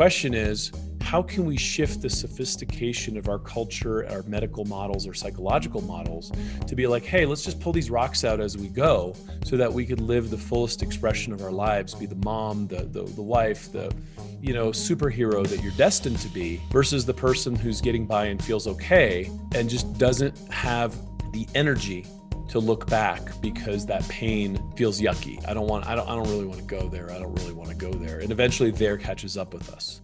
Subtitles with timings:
[0.00, 0.72] question is
[1.02, 6.32] how can we shift the sophistication of our culture, our medical models, or psychological models
[6.66, 9.70] to be like, hey, let's just pull these rocks out as we go so that
[9.70, 13.20] we could live the fullest expression of our lives, be the mom, the, the, the
[13.20, 13.94] wife, the
[14.40, 18.42] you know, superhero that you're destined to be versus the person who's getting by and
[18.42, 20.96] feels okay and just doesn't have
[21.32, 22.06] the energy
[22.50, 25.46] to look back because that pain feels yucky.
[25.48, 27.10] I don't want I don't I don't really want to go there.
[27.12, 28.18] I don't really want to go there.
[28.18, 30.00] And eventually there catches up with us.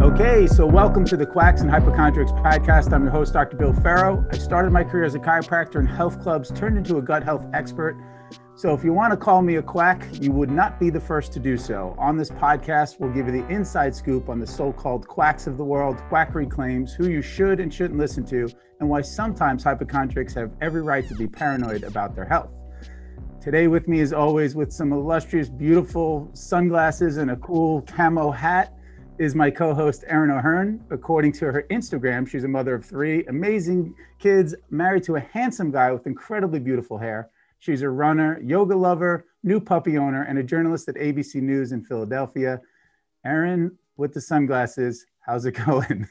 [0.00, 2.92] Okay, so welcome to the Quacks and Hypochondriacs podcast.
[2.92, 3.56] I'm your host, Dr.
[3.56, 4.24] Bill Ferro.
[4.30, 7.44] I started my career as a chiropractor in health clubs, turned into a gut health
[7.52, 7.96] expert.
[8.58, 11.30] So if you want to call me a quack, you would not be the first
[11.34, 11.94] to do so.
[11.98, 15.58] On this podcast, we'll give you the inside scoop on the so called quacks of
[15.58, 18.48] the world, quackery claims, who you should and shouldn't listen to,
[18.80, 22.48] and why sometimes hypochondriacs have every right to be paranoid about their health.
[23.42, 28.72] Today, with me, as always, with some illustrious, beautiful sunglasses and a cool camo hat,
[29.18, 30.82] is my co-host Erin O'Hearn.
[30.90, 35.70] According to her Instagram, she's a mother of three amazing kids, married to a handsome
[35.70, 37.28] guy with incredibly beautiful hair.
[37.66, 41.82] She's a runner, yoga lover, new puppy owner, and a journalist at ABC News in
[41.82, 42.60] Philadelphia.
[43.24, 46.06] Erin, with the sunglasses, how's it going?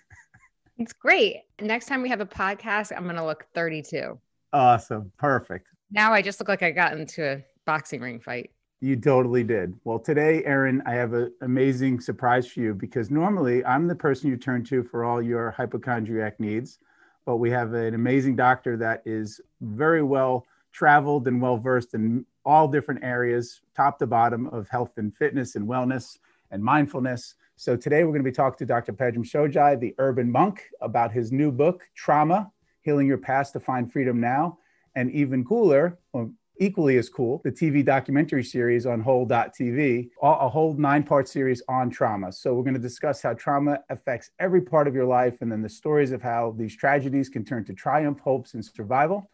[0.78, 1.44] It's great.
[1.62, 4.20] Next time we have a podcast, I'm going to look 32.
[4.52, 5.14] Awesome.
[5.18, 5.68] Perfect.
[5.92, 8.52] Now I just look like I got into a boxing ring fight.
[8.82, 9.76] You totally did.
[9.86, 14.30] Well, today, Erin, I have an amazing surprise for you because normally I'm the person
[14.30, 16.80] you turn to for all your hypochondriac needs,
[17.26, 20.46] but we have an amazing doctor that is very well
[20.76, 25.56] traveled and well versed in all different areas, top to bottom of health and fitness
[25.56, 26.18] and wellness
[26.52, 27.36] and mindfulness.
[27.56, 28.92] So today we're going to be talking to Dr.
[28.92, 32.52] Pedram Shojai, the urban monk, about his new book, Trauma
[32.82, 34.60] Healing Your Past to Find Freedom Now.
[34.98, 36.30] And even cooler, or
[36.60, 41.90] equally as cool, the TV documentary series on Whole.tv, a whole nine part series on
[41.90, 42.34] trauma.
[42.34, 45.62] So, we're going to discuss how trauma affects every part of your life and then
[45.62, 49.30] the stories of how these tragedies can turn to triumph, hopes, and survival.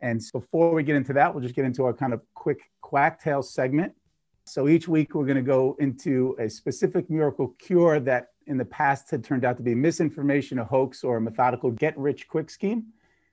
[0.00, 3.22] And before we get into that, we'll just get into our kind of quick quack
[3.22, 3.92] tale segment.
[4.44, 8.64] So, each week we're going to go into a specific miracle cure that in the
[8.64, 12.48] past had turned out to be misinformation, a hoax, or a methodical get rich quick
[12.48, 12.84] scheme.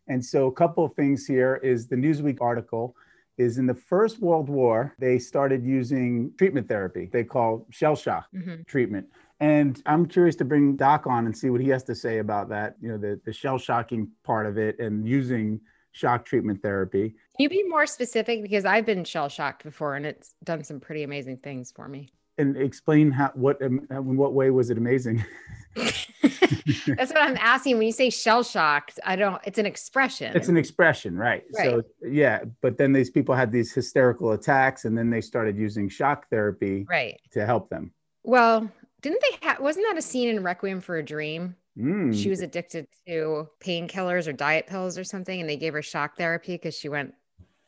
[0.07, 2.95] And so, a couple of things here is the Newsweek article
[3.37, 8.27] is in the First World War, they started using treatment therapy they call shell shock
[8.33, 8.63] mm-hmm.
[8.65, 9.07] treatment.
[9.41, 12.47] And I'm curious to bring Doc on and see what he has to say about
[12.49, 15.59] that, you know, the, the shell shocking part of it and using
[15.95, 17.09] shock treatment therapy.
[17.09, 18.43] Can you be more specific?
[18.43, 22.11] Because I've been shell shocked before and it's done some pretty amazing things for me.
[22.37, 25.23] And explain how, what, um, in what way was it amazing?
[25.75, 27.77] That's what I'm asking.
[27.77, 30.35] When you say shell shocked, I don't, it's an expression.
[30.35, 31.45] It's an expression, right?
[31.57, 31.65] right?
[31.65, 32.43] So, yeah.
[32.59, 36.85] But then these people had these hysterical attacks and then they started using shock therapy
[36.89, 37.21] right.
[37.31, 37.93] to help them.
[38.23, 38.69] Well,
[39.01, 41.55] didn't they have, wasn't that a scene in Requiem for a Dream?
[41.77, 42.15] Mm.
[42.15, 46.17] She was addicted to painkillers or diet pills or something, and they gave her shock
[46.17, 47.13] therapy because she went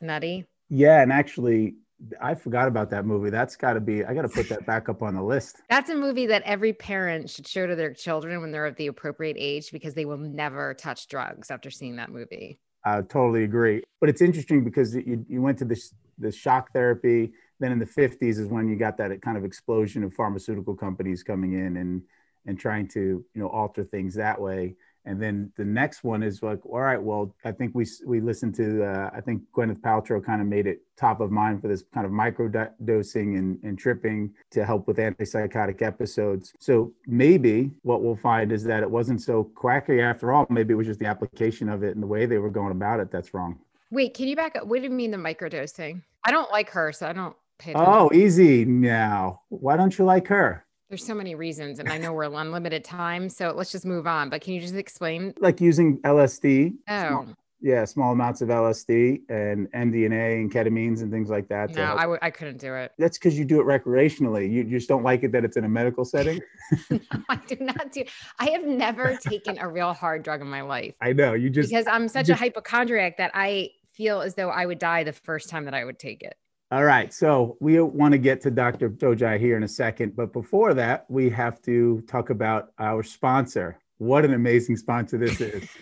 [0.00, 0.46] nutty.
[0.70, 1.02] Yeah.
[1.02, 1.74] And actually,
[2.20, 3.30] I forgot about that movie.
[3.30, 5.56] That's got to be, I got to put that back up on the list.
[5.68, 8.86] That's a movie that every parent should show to their children when they're of the
[8.86, 12.60] appropriate age because they will never touch drugs after seeing that movie.
[12.84, 13.82] I totally agree.
[14.00, 17.32] But it's interesting because you, you went to this, the shock therapy.
[17.60, 21.22] Then in the 50s is when you got that kind of explosion of pharmaceutical companies
[21.22, 22.02] coming in and,
[22.46, 24.76] and trying to, you know, alter things that way.
[25.04, 28.54] And then the next one is like all right well i think we we listened
[28.56, 31.84] to uh, i think gwyneth paltrow kind of made it top of mind for this
[31.94, 32.50] kind of micro
[32.84, 36.52] dosing and, and tripping to help with antipsychotic episodes.
[36.58, 40.46] So maybe what we'll find is that it wasn't so quacky after all.
[40.50, 43.00] Maybe it was just the application of it and the way they were going about
[43.00, 43.60] it that's wrong.
[43.90, 44.66] Wait can you back up?
[44.66, 46.02] What do you mean the microdosing?
[46.24, 47.92] I don't like her so i don't pay attention.
[47.94, 49.42] oh easy now.
[49.48, 52.82] Why don't you like her there's so many reasons, and I know we're on unlimited
[52.82, 54.30] time, so let's just move on.
[54.30, 55.34] But can you just explain?
[55.38, 56.74] Like using LSD.
[56.88, 57.08] Oh.
[57.08, 57.26] Small,
[57.60, 61.74] yeah, small amounts of LSD and MDMA and ketamines and things like that.
[61.74, 62.92] No, I w- I couldn't do it.
[62.98, 64.50] That's because you do it recreationally.
[64.50, 66.40] You just don't like it that it's in a medical setting.
[66.90, 68.04] no, I do not do.
[68.38, 70.94] I have never taken a real hard drug in my life.
[71.02, 74.50] I know you just because I'm such just, a hypochondriac that I feel as though
[74.50, 76.36] I would die the first time that I would take it.
[76.70, 77.12] All right.
[77.14, 78.90] So we want to get to Dr.
[78.90, 80.14] Shojai here in a second.
[80.14, 83.78] But before that, we have to talk about our sponsor.
[83.96, 85.68] What an amazing sponsor this is.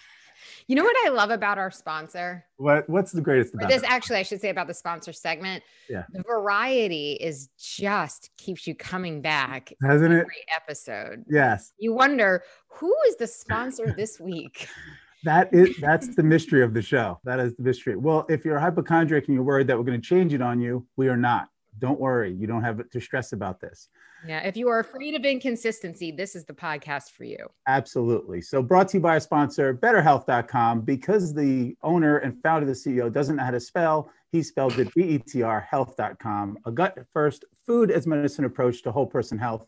[0.69, 2.45] You know what I love about our sponsor?
[2.57, 3.85] What What's the greatest about this?
[3.85, 3.91] It?
[3.91, 5.63] Actually, I should say about the sponsor segment.
[5.89, 9.73] Yeah, the variety is just keeps you coming back.
[9.81, 10.23] Hasn't it?
[10.23, 11.25] Every episode.
[11.29, 11.73] Yes.
[11.79, 14.69] You wonder who is the sponsor this week.
[15.27, 17.19] That is that's the mystery of the show.
[17.25, 17.97] That is the mystery.
[17.97, 20.61] Well, if you're a hypochondriac and you're worried that we're going to change it on
[20.61, 21.49] you, we are not.
[21.81, 22.33] Don't worry.
[22.33, 23.89] You don't have to stress about this.
[24.25, 24.47] Yeah.
[24.47, 27.39] If you are afraid of inconsistency, this is the podcast for you.
[27.67, 28.41] Absolutely.
[28.41, 30.83] So, brought to you by a sponsor, betterhealth.com.
[30.83, 34.95] Because the owner and founder, the CEO, doesn't know how to spell, he spelled it
[34.95, 39.39] B E T R health.com, a gut first food as medicine approach to whole person
[39.39, 39.67] health.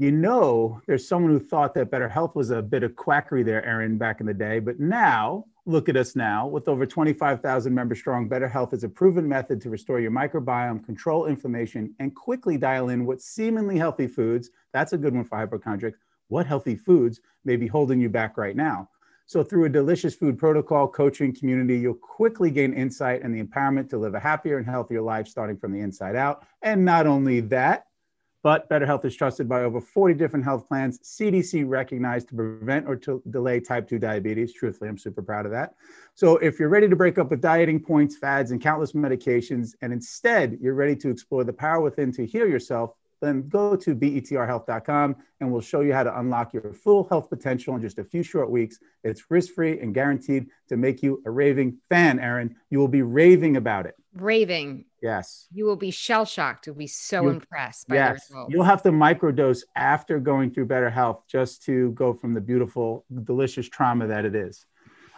[0.00, 3.64] You know, there's someone who thought that better health was a bit of quackery there,
[3.64, 4.60] Erin, back in the day.
[4.60, 8.28] But now, look at us now with over 25,000 members strong.
[8.28, 12.90] Better Health is a proven method to restore your microbiome, control inflammation, and quickly dial
[12.90, 14.50] in what seemingly healthy foods.
[14.72, 15.98] That's a good one for hypochondriacs.
[16.28, 18.88] What healthy foods may be holding you back right now?
[19.26, 23.90] So, through a delicious food protocol, coaching community, you'll quickly gain insight and the empowerment
[23.90, 26.46] to live a happier and healthier life starting from the inside out.
[26.62, 27.87] And not only that,
[28.42, 32.86] but Better Health is trusted by over 40 different health plans, CDC recognized to prevent
[32.86, 34.52] or to delay type 2 diabetes.
[34.52, 35.74] Truthfully, I'm super proud of that.
[36.14, 39.92] So, if you're ready to break up with dieting points, fads, and countless medications, and
[39.92, 45.16] instead you're ready to explore the power within to heal yourself, then go to betrhealth.com
[45.40, 48.22] and we'll show you how to unlock your full health potential in just a few
[48.22, 48.78] short weeks.
[49.04, 52.56] It's risk free and guaranteed to make you a raving fan, Erin.
[52.70, 53.94] You will be raving about it.
[54.14, 54.84] Raving.
[55.02, 55.46] Yes.
[55.52, 56.66] You will be shell shocked.
[56.66, 58.28] You'll be so you, impressed by yes.
[58.28, 58.52] the results.
[58.52, 63.04] You'll have to microdose after going through better health just to go from the beautiful,
[63.24, 64.66] delicious trauma that it is.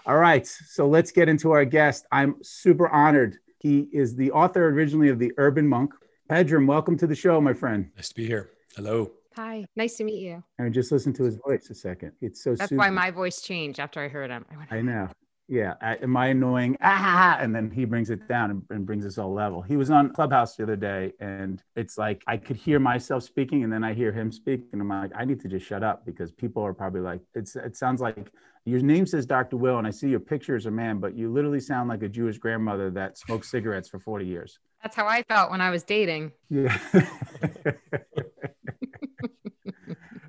[0.06, 0.46] All right.
[0.46, 2.06] So let's get into our guest.
[2.12, 3.38] I'm super honored.
[3.58, 5.92] He is the author originally of The Urban Monk.
[6.30, 7.90] Pedram, welcome to the show, my friend.
[7.96, 8.50] Nice to be here.
[8.76, 9.10] Hello.
[9.36, 10.42] Hi, nice to meet you.
[10.58, 12.12] And just listen to his voice a second.
[12.20, 12.54] It's so.
[12.54, 12.78] That's super.
[12.78, 14.44] why my voice changed after I heard him.
[14.50, 15.08] I, went, I know
[15.50, 16.76] yeah, am I annoying?
[16.80, 19.60] Ah, and then he brings it down and, and, brings us all level.
[19.60, 23.64] He was on Clubhouse the other day, and it's like I could hear myself speaking,
[23.64, 26.06] and then I hear him speak, and I'm like, I need to just shut up
[26.06, 28.30] because people are probably like, it's it sounds like
[28.64, 29.56] your name says Dr.
[29.56, 32.08] Will, and I see your picture as a man, but you literally sound like a
[32.08, 34.60] Jewish grandmother that smoked cigarettes for 40 years.
[34.84, 36.30] That's how I felt when I was dating.
[36.48, 36.78] Yeah.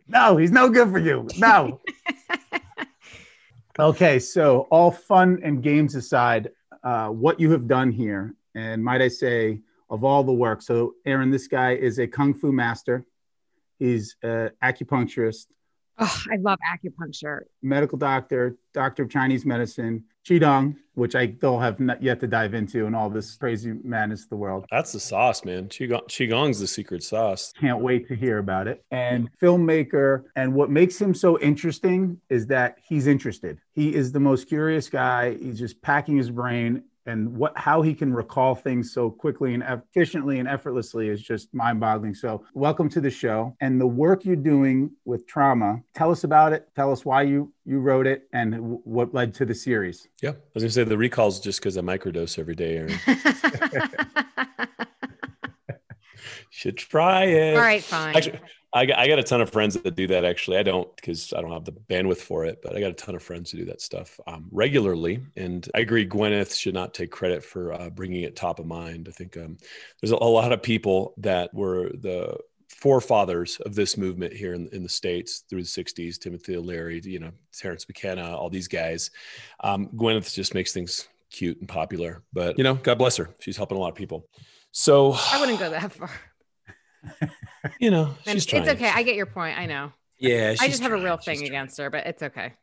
[0.07, 1.27] no, he's no good for you.
[1.38, 1.79] No.
[3.79, 6.51] Okay, so all fun and games aside,
[6.83, 10.62] uh, what you have done here, and might I say, of all the work.
[10.62, 13.06] So, Erin, this guy is a kung fu master.
[13.79, 15.47] He's an acupuncturist.
[16.03, 17.42] Oh, I love acupuncture.
[17.62, 22.53] Medical doctor, doctor of Chinese medicine, Qigong, which I still have not yet to dive
[22.56, 24.65] into, and all this crazy madness of the world.
[24.71, 25.68] That's the sauce, man.
[25.68, 27.53] Qigong, Qigong's the secret sauce.
[27.59, 28.83] Can't wait to hear about it.
[28.92, 30.24] And filmmaker.
[30.36, 33.59] And what makes him so interesting is that he's interested.
[33.74, 35.36] He is the most curious guy.
[35.36, 39.63] He's just packing his brain and what how he can recall things so quickly and
[39.63, 42.13] efficiently and effortlessly is just mind-boggling.
[42.13, 45.81] So, welcome to the show and the work you're doing with trauma.
[45.95, 46.69] Tell us about it.
[46.75, 50.07] Tell us why you you wrote it and w- what led to the series.
[50.21, 53.00] Yeah, I was gonna say the recalls just because I microdose every day, Erin.
[56.50, 57.56] Should try it.
[57.56, 58.15] All right, fine.
[58.15, 58.39] Actually,
[58.73, 60.57] I got, I got a ton of friends that do that actually.
[60.57, 63.15] I don't because I don't have the bandwidth for it, but I got a ton
[63.15, 65.19] of friends who do that stuff um, regularly.
[65.35, 69.07] And I agree, Gwyneth should not take credit for uh, bringing it top of mind.
[69.09, 69.57] I think um,
[70.00, 72.38] there's a, a, lot of people that were the
[72.69, 77.19] forefathers of this movement here in, in the States through the 60s Timothy Leary, you
[77.19, 79.12] know, Terence McKenna, all these guys.
[79.60, 83.29] Um, Gwyneth just makes things cute and popular, but, you know, God bless her.
[83.39, 84.27] She's helping a lot of people.
[84.72, 86.10] So I wouldn't go that far
[87.79, 88.63] you know, she's trying.
[88.63, 88.91] It's okay.
[88.93, 89.58] I get your point.
[89.58, 89.91] I know.
[90.17, 90.55] Yeah.
[90.60, 91.86] I just have a real thing she's against trying.
[91.86, 92.53] her, but it's okay.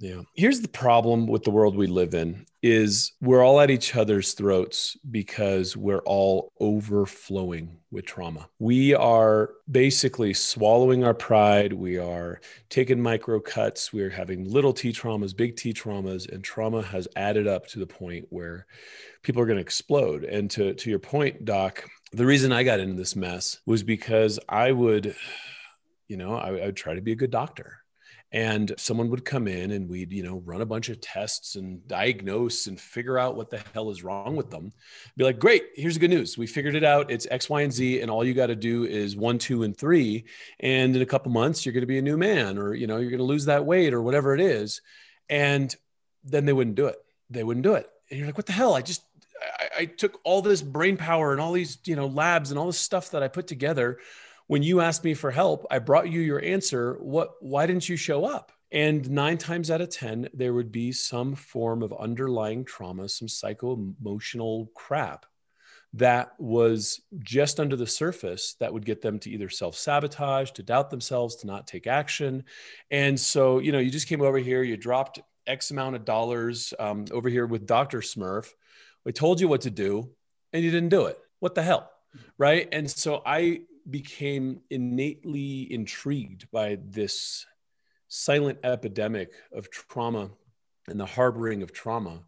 [0.00, 0.22] Yeah.
[0.34, 4.32] Here's the problem with the world we live in is we're all at each other's
[4.32, 8.48] throats because we're all overflowing with trauma.
[8.58, 11.74] We are basically swallowing our pride.
[11.74, 13.92] We are taking micro cuts.
[13.92, 17.86] We're having little T traumas, big T traumas, and trauma has added up to the
[17.86, 18.66] point where
[19.22, 20.24] people are going to explode.
[20.24, 24.38] And to, to your point, Doc, the reason I got into this mess was because
[24.48, 25.14] I would,
[26.08, 27.78] you know, I, I would try to be a good doctor.
[28.32, 31.86] And someone would come in and we'd you know run a bunch of tests and
[31.88, 34.72] diagnose and figure out what the hell is wrong with them.
[35.16, 36.38] Be like great here's the good news.
[36.38, 37.10] We figured it out.
[37.10, 39.76] It's x y and z and all you got to do is one two and
[39.76, 40.26] three.
[40.60, 42.98] And in a couple months you're going to be a new man or you know
[42.98, 44.80] you're going to lose that weight or whatever it is.
[45.28, 45.74] And
[46.22, 46.98] then they wouldn't do it.
[47.30, 47.90] They wouldn't do it.
[48.10, 48.74] And you're like what the hell?
[48.74, 49.02] I just
[49.40, 52.66] I, I took all this brain power and all these, you know, labs and all
[52.66, 53.98] this stuff that I put together.
[54.46, 56.94] When you asked me for help, I brought you your answer.
[57.00, 57.34] What?
[57.40, 58.52] Why didn't you show up?
[58.72, 63.28] And nine times out of 10, there would be some form of underlying trauma, some
[63.28, 65.26] psycho emotional crap
[65.94, 70.62] that was just under the surface that would get them to either self sabotage, to
[70.62, 72.44] doubt themselves, to not take action.
[72.90, 76.72] And so, you know, you just came over here, you dropped X amount of dollars
[76.78, 78.00] um, over here with Dr.
[78.00, 78.52] Smurf.
[79.04, 80.10] We told you what to do
[80.52, 81.18] and you didn't do it.
[81.38, 81.90] What the hell?
[82.38, 82.68] Right.
[82.72, 87.46] And so I became innately intrigued by this
[88.08, 90.30] silent epidemic of trauma
[90.88, 92.24] and the harboring of trauma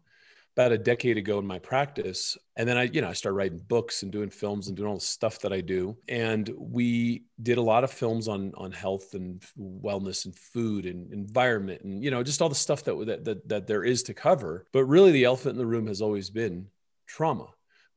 [0.55, 2.37] about a decade ago in my practice.
[2.55, 4.95] And then i you know i started writing books and doing films and doing all
[4.95, 5.97] the stuff that i do.
[6.07, 11.11] And we did a lot of films on on health and wellness and food and
[11.11, 14.13] environment and you know just all the stuff that that that, that there is to
[14.13, 14.67] cover.
[14.71, 16.67] But really the elephant in the room has always been
[17.07, 17.47] trauma.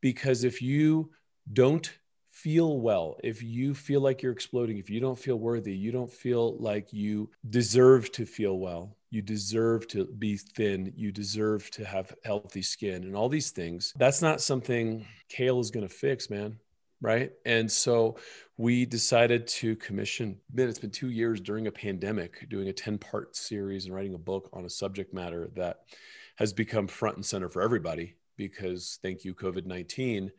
[0.01, 1.11] Because if you
[1.53, 1.91] don't
[2.31, 6.13] feel well, if you feel like you're exploding, if you don't feel worthy, you don't
[6.13, 11.85] feel like you deserve to feel well, you deserve to be thin, you deserve to
[11.85, 16.31] have healthy skin, and all these things, that's not something Kale is going to fix,
[16.31, 16.59] man.
[17.01, 17.33] Right.
[17.45, 18.17] And so
[18.57, 22.97] we decided to commission, man, it's been two years during a pandemic, doing a 10
[22.99, 25.81] part series and writing a book on a subject matter that
[26.37, 30.31] has become front and center for everybody because thank you, COVID 19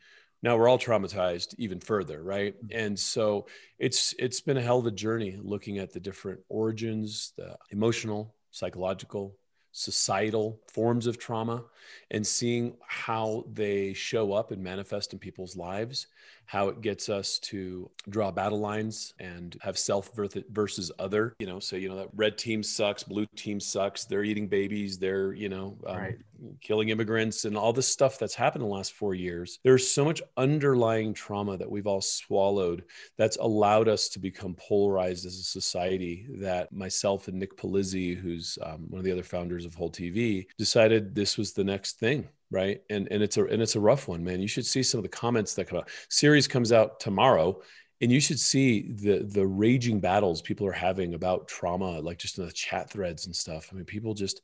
[0.44, 2.78] now we're all traumatized even further right mm-hmm.
[2.78, 3.48] and so
[3.80, 8.36] it's it's been a hell of a journey looking at the different origins the emotional
[8.58, 9.38] psychological
[9.72, 11.64] societal forms of trauma
[12.10, 16.08] and seeing how they show up and manifest in people's lives
[16.48, 20.12] how it gets us to draw battle lines and have self
[20.50, 21.60] versus other you know?
[21.60, 25.50] So you know that red team sucks blue team sucks they're eating babies they're you
[25.50, 26.18] know um, right.
[26.62, 29.60] killing immigrants and all this stuff that's happened in the last four years.
[29.64, 32.84] There's so much underlying trauma that we've all swallowed
[33.18, 38.58] that's allowed us to become polarized as a society that myself and nick polizzi who's
[38.64, 42.28] um, one of the other founders of whole tv decided this was the next thing
[42.52, 42.82] right?
[42.90, 44.40] And and it's a and it's a rough one man.
[44.40, 45.90] You should see some of the comments that come out.
[46.10, 47.62] Series comes out tomorrow
[48.02, 52.38] and you should see the the raging battles people are having about trauma like just
[52.38, 53.70] in the chat threads and stuff.
[53.72, 54.42] I mean people just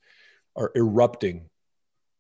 [0.56, 1.50] are erupting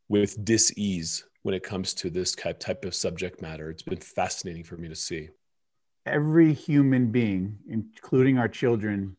[0.09, 3.69] with dis-ease when it comes to this type type of subject matter.
[3.69, 5.29] It's been fascinating for me to see.
[6.05, 9.17] Every human being including our children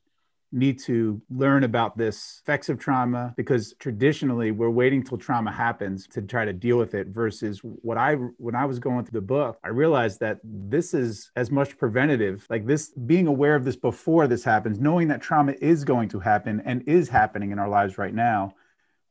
[0.54, 6.06] need to learn about this effects of trauma because traditionally we're waiting till trauma happens
[6.06, 9.26] to try to deal with it versus what I when I was going through the
[9.26, 13.76] book I realized that this is as much preventative like this being aware of this
[13.76, 17.68] before this happens knowing that trauma is going to happen and is happening in our
[17.68, 18.54] lives right now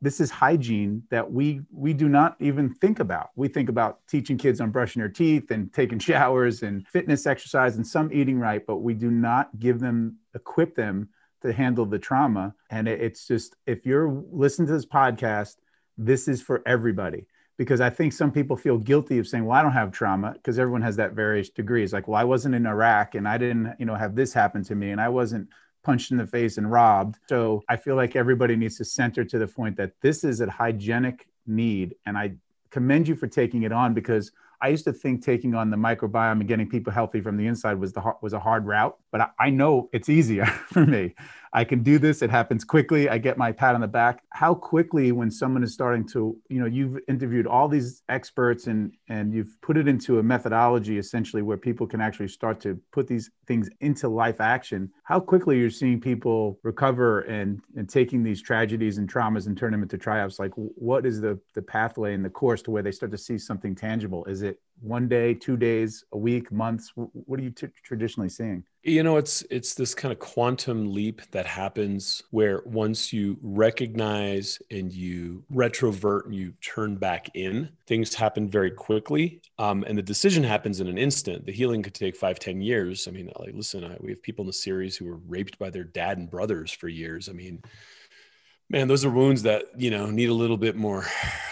[0.02, 3.30] this is hygiene that we we do not even think about.
[3.38, 7.78] We think about teaching kids on brushing their teeth and taking showers and fitness exercise
[7.78, 11.08] and some eating right but we do not give them equip them
[11.44, 12.56] to handle the trauma.
[12.70, 15.58] And it's just, if you're listening to this podcast,
[15.98, 17.28] this is for everybody.
[17.56, 20.58] Because I think some people feel guilty of saying, well, I don't have trauma because
[20.58, 21.94] everyone has that various degrees.
[21.94, 24.76] Like, well, I wasn't in Iraq and I didn't, you know, have this happen to
[24.76, 25.48] me and I wasn't
[25.84, 27.20] punched in the face and robbed.
[27.30, 30.50] So I feel like everybody needs to center to the point that this is a
[30.50, 31.94] hygienic need.
[32.08, 32.34] And I
[32.72, 34.32] commend you for taking it on because
[34.64, 37.74] I used to think taking on the microbiome and getting people healthy from the inside
[37.74, 41.16] was the was a hard route, but I, I know it's easier for me.
[41.54, 42.22] I can do this.
[42.24, 43.10] It happens quickly.
[43.10, 44.24] I get my pat on the back.
[44.32, 48.92] How quickly, when someone is starting to, you know, you've interviewed all these experts and
[49.08, 53.08] and you've put it into a methodology essentially where people can actually start to put
[53.08, 54.90] these things into life action.
[55.04, 59.72] How quickly you're seeing people recover and and taking these tragedies and traumas and turn
[59.72, 60.40] them into triumphs?
[60.40, 63.38] Like, what is the the pathway and the course to where they start to see
[63.38, 64.26] something tangible?
[64.26, 66.92] Is it one day, two days, a week, months?
[66.96, 68.64] What are you t- traditionally seeing?
[68.84, 74.62] You know, it's it's this kind of quantum leap that happens where once you recognize
[74.72, 80.02] and you retrovert and you turn back in, things happen very quickly, um, and the
[80.02, 81.46] decision happens in an instant.
[81.46, 83.08] The healing could take five, ten years.
[83.08, 85.70] I mean, like, listen, I, we have people in the series who were raped by
[85.70, 87.30] their dad and brothers for years.
[87.30, 87.64] I mean
[88.74, 91.06] man those are wounds that you know need a little bit more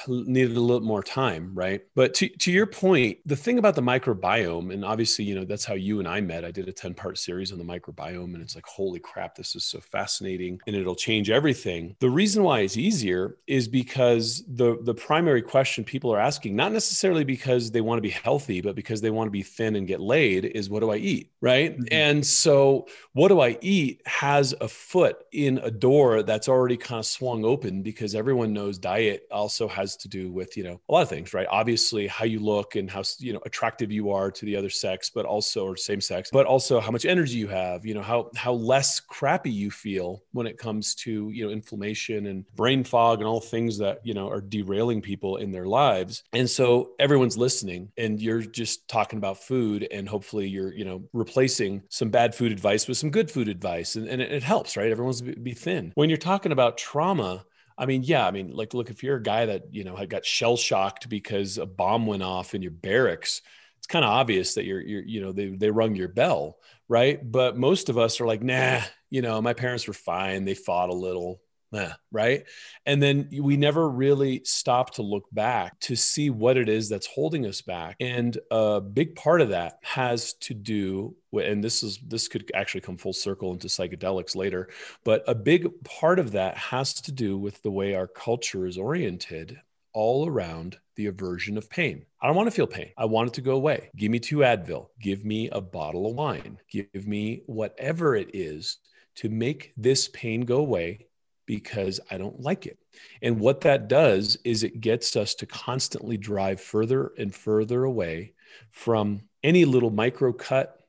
[0.08, 1.82] needed a little more time right?
[1.96, 5.66] But to, to your point the thing about the microbiome and obviously you know that's
[5.66, 6.46] how you and i met.
[6.46, 9.56] I did a 10 part series on the microbiome and it's like holy crap this
[9.56, 11.96] is so fascinating and it'll change everything.
[12.00, 16.72] The reason why it's easier is because the the primary question people are asking not
[16.72, 19.88] necessarily because they want to be healthy but because they want to be thin and
[19.88, 21.74] get laid is what do i eat right?
[21.74, 21.86] Mm-hmm.
[21.92, 27.00] and so what do i eat has a foot in a door that's already kind
[27.00, 30.92] of swung open because everyone knows diet also has to do with you know a
[30.92, 31.48] lot of things right?
[31.50, 35.10] Obviously how you look and how you know attractive you are to the other sex
[35.10, 38.30] but also or same sex but also how much energy you have you know how
[38.36, 43.20] how less crappy you feel when it comes to you know inflammation and brain fog
[43.20, 46.24] and all things that you know are derailing people in their lives.
[46.34, 51.04] And so everyone's listening and you're just talking about food and hopefully you're you know
[51.14, 53.96] replacing some bad food advice with some good food advice.
[53.96, 54.92] And, and it, it helps right?
[54.92, 55.92] Everyone's be thin.
[55.96, 57.46] When you're talking about trauma
[57.82, 60.08] I mean, yeah, I mean, like, look, if you're a guy that, you know, had
[60.08, 63.42] got shell shocked because a bomb went off in your barracks,
[63.80, 67.20] it's kind of obvious that you're, you're, you know, they, they rung your bell, right?
[67.24, 70.46] But most of us are like, nah, you know, my parents were fine.
[70.46, 72.44] They fought a little, yeah, right.
[72.86, 77.08] And then we never really stop to look back to see what it is that's
[77.08, 77.96] holding us back.
[78.02, 82.52] And a big part of that has to do with, and this is this could
[82.54, 84.70] actually come full circle into psychedelics later,
[85.06, 88.78] but a big part of that has to do with the way our culture is
[88.78, 89.58] oriented
[89.94, 92.06] all around the aversion of pain.
[92.22, 92.92] I don't want to feel pain.
[92.98, 93.90] I want it to go away.
[93.96, 94.88] Give me two Advil.
[95.02, 96.58] Give me a bottle of wine.
[96.70, 98.78] Give me whatever it is
[99.16, 101.08] to make this pain go away
[101.46, 102.78] because I don't like it.
[103.22, 108.34] And what that does is it gets us to constantly drive further and further away
[108.70, 110.80] from any little micro cut,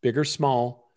[0.00, 0.88] big or small,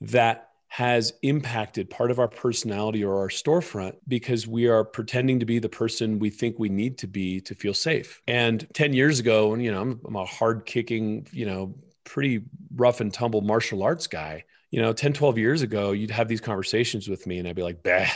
[0.00, 5.46] that has impacted part of our personality or our storefront because we are pretending to
[5.46, 8.20] be the person we think we need to be to feel safe.
[8.26, 12.42] And 10 years ago, and you know, I'm, I'm a hard kicking, you know, pretty
[12.74, 14.44] rough and tumble martial arts guy.
[14.72, 17.62] You know, 10, 12 years ago, you'd have these conversations with me and I'd be
[17.62, 18.08] like, bah,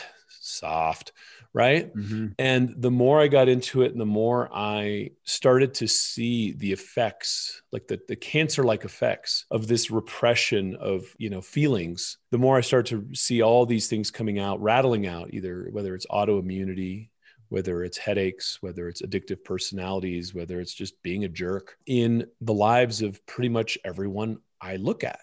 [0.48, 1.12] soft
[1.52, 2.28] right mm-hmm.
[2.38, 6.72] and the more i got into it and the more i started to see the
[6.72, 12.38] effects like the, the cancer like effects of this repression of you know feelings the
[12.38, 16.06] more i start to see all these things coming out rattling out either whether it's
[16.06, 17.08] autoimmunity
[17.48, 22.54] whether it's headaches, whether it's addictive personalities, whether it's just being a jerk in the
[22.54, 25.20] lives of pretty much everyone I look at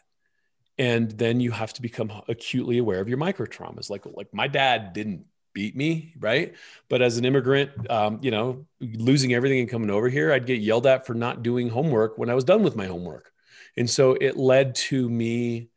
[0.77, 4.47] and then you have to become acutely aware of your micro traumas like like my
[4.47, 6.53] dad didn't beat me right?
[6.89, 10.59] But as an immigrant um, you know losing everything and coming over here i'd get
[10.59, 13.31] yelled at for not doing homework when i was done with my homework.
[13.77, 15.69] And so it led to me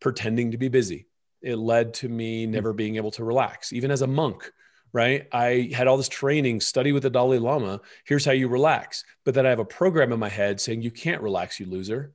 [0.00, 1.06] pretending to be busy.
[1.40, 2.52] It led to me hmm.
[2.52, 3.72] never being able to relax.
[3.72, 4.52] Even as a monk
[4.92, 5.28] right?
[5.32, 7.82] I had all this training study with the dalai lama.
[8.04, 9.04] Here's how you relax.
[9.24, 12.14] But then i have a program in my head saying you can't relax you loser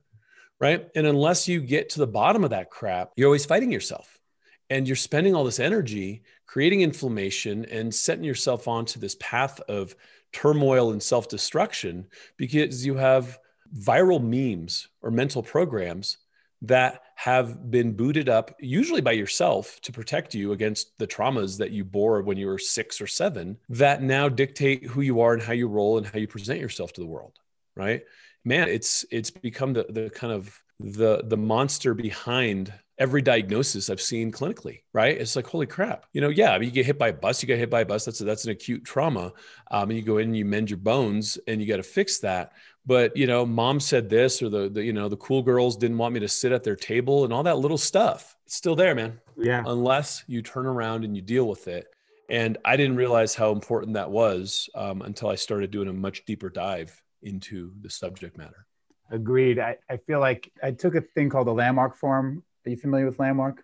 [0.64, 0.88] right?
[0.94, 4.18] And unless you get to the bottom of that crap, you're always fighting yourself.
[4.70, 9.94] And you're spending all this energy creating inflammation and setting yourself onto this path of
[10.32, 12.06] turmoil and self destruction
[12.38, 13.38] because you have
[13.78, 16.16] viral memes or mental programs
[16.62, 21.72] that have been booted up, usually by yourself, to protect you against the traumas that
[21.72, 25.42] you bore when you were six or seven, that now dictate who you are and
[25.42, 27.38] how you roll and how you present yourself to the world.
[27.76, 28.04] Right
[28.44, 34.00] man, it's it's become the the kind of the the monster behind every diagnosis I've
[34.00, 35.20] seen clinically, right?
[35.20, 36.06] It's like, holy crap.
[36.12, 37.80] You know, yeah, I mean, you get hit by a bus, you get hit by
[37.80, 38.04] a bus.
[38.04, 39.32] That's a, that's an acute trauma.
[39.70, 42.20] Um, and you go in and you mend your bones and you got to fix
[42.20, 42.52] that.
[42.86, 45.98] But, you know, mom said this or the, the, you know, the cool girls didn't
[45.98, 48.36] want me to sit at their table and all that little stuff.
[48.46, 49.18] It's still there, man.
[49.36, 49.64] Yeah.
[49.66, 51.86] Unless you turn around and you deal with it.
[52.28, 56.24] And I didn't realize how important that was um, until I started doing a much
[56.26, 58.66] deeper dive into the subject matter.
[59.10, 59.58] Agreed.
[59.58, 62.42] I, I feel like I took a thing called the Landmark Forum.
[62.66, 63.62] Are you familiar with landmark?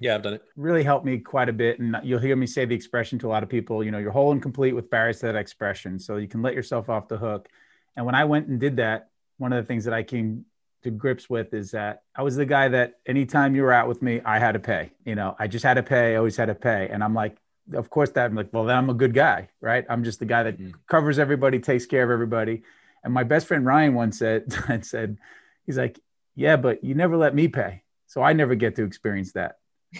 [0.00, 0.42] Yeah, I've done it.
[0.56, 1.78] Really helped me quite a bit.
[1.78, 4.10] And you'll hear me say the expression to a lot of people, you know, you're
[4.10, 6.00] whole and complete with barriers to that expression.
[6.00, 7.48] So you can let yourself off the hook.
[7.96, 10.44] And when I went and did that, one of the things that I came
[10.82, 14.02] to grips with is that I was the guy that anytime you were out with
[14.02, 14.90] me, I had to pay.
[15.04, 16.88] You know, I just had to pay, I always had to pay.
[16.90, 17.36] And I'm like,
[17.72, 19.86] of course, that I'm like, well, then I'm a good guy, right?
[19.88, 20.72] I'm just the guy that mm-hmm.
[20.88, 22.62] covers everybody, takes care of everybody.
[23.04, 25.18] And my best friend Ryan once said, said,
[25.66, 25.98] he's like,
[26.34, 27.82] yeah, but you never let me pay.
[28.06, 29.56] So I never get to experience that.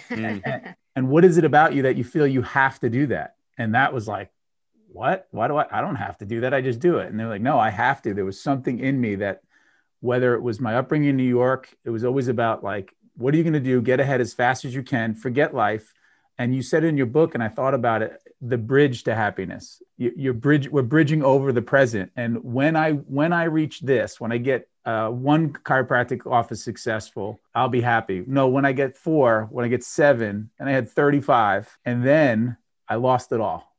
[0.09, 0.41] Mm.
[0.45, 3.35] and, and what is it about you that you feel you have to do that?
[3.57, 4.31] And that was like,
[4.87, 5.27] what?
[5.31, 5.65] Why do I?
[5.71, 6.53] I don't have to do that.
[6.53, 7.09] I just do it.
[7.09, 8.13] And they're like, no, I have to.
[8.13, 9.41] There was something in me that,
[9.99, 13.37] whether it was my upbringing in New York, it was always about like, what are
[13.37, 13.81] you going to do?
[13.81, 15.93] Get ahead as fast as you can, forget life.
[16.37, 19.81] And you said in your book, and I thought about it, the bridge to happiness.
[19.97, 20.69] You, are bridge.
[20.69, 22.11] We're bridging over the present.
[22.15, 27.39] And when I when I reach this, when I get uh, one chiropractic office successful,
[27.55, 28.23] I'll be happy.
[28.27, 32.57] No, when I get four, when I get seven, and I had 35, and then
[32.89, 33.73] I lost it all.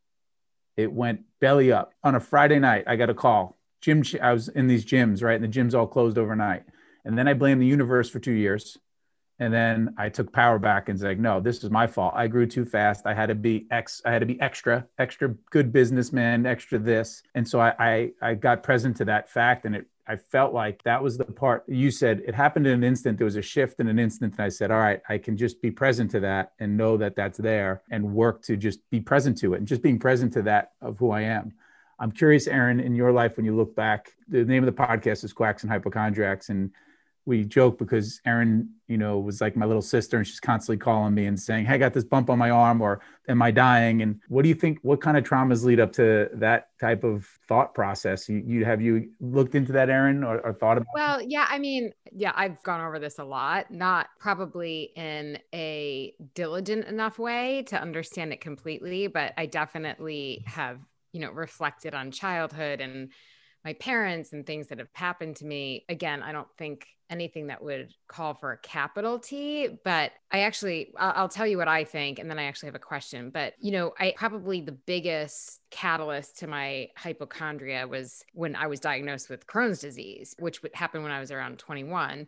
[0.77, 1.93] It went belly up.
[2.03, 3.59] On a Friday night, I got a call.
[3.81, 4.03] Gym.
[4.23, 5.41] I was in these gyms, right?
[5.41, 6.63] And the gyms all closed overnight.
[7.05, 8.79] And then I blamed the universe for two years.
[9.41, 12.15] And then I took power back and said, no, this is my fault.
[12.17, 13.05] I grew too fast.
[13.05, 17.23] I had to be ex, I had to be extra, extra good businessman, extra this.
[17.35, 20.83] And so I, I, I got present to that fact and it I felt like
[20.83, 23.17] that was the part you said it happened in an instant.
[23.17, 24.35] There was a shift in an instant.
[24.35, 27.17] And I said, all right, I can just be present to that and know that
[27.17, 30.43] that's there and work to just be present to it and just being present to
[30.43, 31.55] that of who I am.
[31.99, 35.25] I'm curious, Erin, in your life, when you look back, the name of the podcast
[35.25, 36.51] is Quacks and Hypochondriacs.
[36.51, 36.71] And
[37.27, 41.15] we joke because Erin, you know, was like my little sister and she's constantly calling
[41.15, 44.03] me and saying, Hey, I got this bump on my arm or am I dying?
[44.03, 47.27] And what do you think, what kind of traumas lead up to that type of
[47.49, 48.29] thought process?
[48.29, 51.59] You, you have you looked into that, Erin, or, or thought about Well, yeah, I
[51.59, 57.63] mean, yeah, I've gone over this a lot, not probably in a diligent enough way
[57.69, 60.79] to understand it completely, but I definitely have,
[61.13, 63.13] you know, reflected on childhood and
[63.65, 65.87] my parents and things that have happened to me.
[65.89, 70.93] Again, I don't think anything that would call for a capital T, but I actually,
[70.99, 73.31] I'll, I'll, tell you what I think, and then I actually have a question.
[73.31, 78.81] But, you know, I probably the biggest catalyst to my hypochondria was when I was
[78.81, 82.27] diagnosed with Crohn's disease, which would happen when I was around 21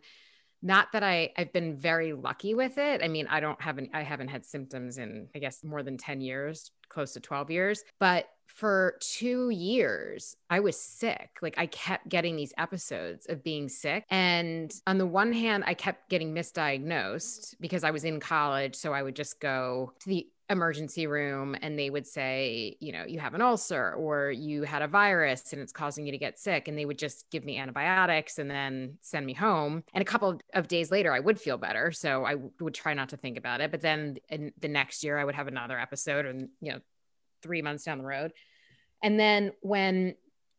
[0.63, 3.03] not that I I've been very lucky with it.
[3.03, 5.97] I mean, I don't have any, I haven't had symptoms in I guess more than
[5.97, 11.37] 10 years, close to 12 years, but for 2 years I was sick.
[11.41, 15.73] Like I kept getting these episodes of being sick and on the one hand I
[15.73, 20.27] kept getting misdiagnosed because I was in college, so I would just go to the
[20.49, 24.81] emergency room and they would say, you know, you have an ulcer or you had
[24.81, 26.69] a virus and it's causing you to get sick.
[26.69, 29.83] And they would just give me antibiotics and then send me home.
[29.93, 31.91] And a couple of days later, I would feel better.
[31.91, 33.71] So I would try not to think about it.
[33.71, 36.79] But then in the next year, I would have another episode and, you know,
[37.47, 38.33] three months down the road.
[39.01, 40.15] And then when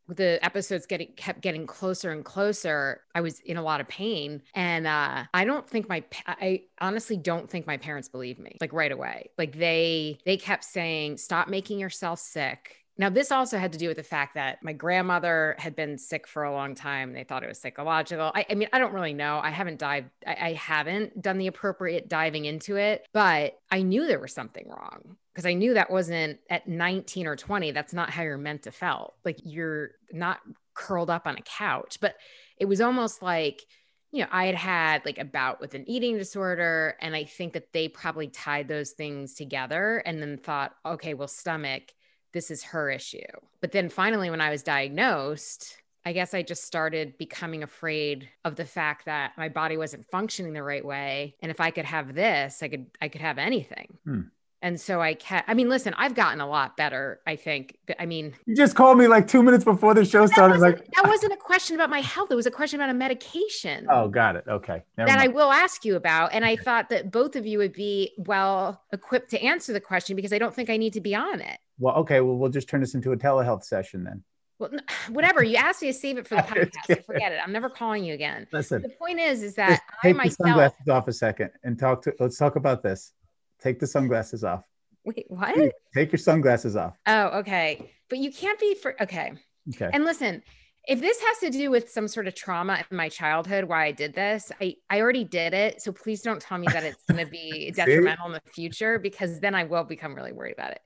[0.08, 4.40] the episodes getting kept getting closer and closer i was in a lot of pain
[4.54, 8.72] and uh, i don't think my i honestly don't think my parents believed me like
[8.72, 13.72] right away like they they kept saying stop making yourself sick now, this also had
[13.74, 17.12] to do with the fact that my grandmother had been sick for a long time.
[17.12, 18.32] They thought it was psychological.
[18.34, 19.38] I, I mean, I don't really know.
[19.40, 24.06] I haven't dived, I, I haven't done the appropriate diving into it, but I knew
[24.06, 27.70] there was something wrong because I knew that wasn't at 19 or 20.
[27.70, 29.14] That's not how you're meant to felt.
[29.24, 30.40] Like you're not
[30.74, 32.16] curled up on a couch, but
[32.58, 33.62] it was almost like,
[34.10, 36.96] you know, I had had like a bout with an eating disorder.
[37.00, 41.28] And I think that they probably tied those things together and then thought, okay, well,
[41.28, 41.92] stomach
[42.32, 43.20] this is her issue.
[43.60, 48.56] But then finally, when I was diagnosed, I guess I just started becoming afraid of
[48.56, 51.36] the fact that my body wasn't functioning the right way.
[51.40, 53.98] And if I could have this, I could I could have anything.
[54.04, 54.20] Hmm.
[54.60, 57.78] And so I kept, I mean, listen, I've gotten a lot better, I think.
[57.98, 60.60] I mean, you just called me like two minutes before the show started.
[60.60, 62.32] Like, that wasn't a question about my health.
[62.32, 63.86] It was a question about a medication.
[63.88, 64.44] Oh, got it.
[64.48, 64.82] Okay.
[64.96, 65.20] Never that mind.
[65.20, 66.32] I will ask you about.
[66.32, 70.16] And I thought that both of you would be well equipped to answer the question
[70.16, 71.58] because I don't think I need to be on it.
[71.78, 72.20] Well, okay.
[72.20, 74.24] Well, we'll just turn this into a telehealth session then.
[74.58, 74.70] Well,
[75.10, 77.04] whatever you asked me to save it for the podcast.
[77.04, 77.38] forget it.
[77.44, 78.48] I'm never calling you again.
[78.52, 78.82] Listen.
[78.82, 80.48] The point is, is that I myself.
[80.48, 82.14] sunglasses off a second and talk to.
[82.18, 83.12] Let's talk about this.
[83.60, 84.64] Take the sunglasses off.
[85.04, 85.56] Wait, what?
[85.94, 86.94] Take your sunglasses off.
[87.06, 87.90] Oh, okay.
[88.08, 89.32] But you can't be for okay.
[89.74, 89.90] Okay.
[89.92, 90.42] And listen,
[90.86, 93.92] if this has to do with some sort of trauma in my childhood why I
[93.92, 95.82] did this, I, I already did it.
[95.82, 99.40] So please don't tell me that it's going to be detrimental in the future because
[99.40, 100.80] then I will become really worried about it.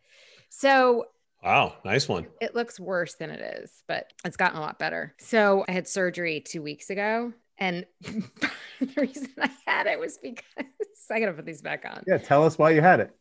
[0.51, 1.07] So
[1.43, 2.29] Wow, nice one.
[2.41, 5.13] It looks worse than it is, but it's gotten a lot better.
[5.19, 7.33] So I had surgery two weeks ago.
[7.59, 10.45] And the reason I had it was because
[11.11, 12.03] I gotta put these back on.
[12.07, 13.15] Yeah, tell us why you had it.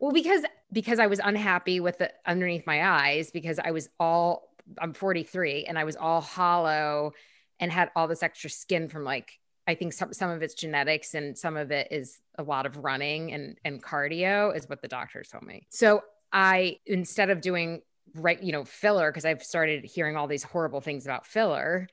[0.00, 4.50] Well, because because I was unhappy with the underneath my eyes because I was all
[4.78, 7.12] I'm 43 and I was all hollow
[7.60, 11.14] and had all this extra skin from like I think some some of it's genetics
[11.14, 14.88] and some of it is a lot of running and and cardio is what the
[14.88, 15.66] doctors told me.
[15.70, 17.82] So I instead of doing
[18.14, 21.88] right, you know, filler because I've started hearing all these horrible things about filler,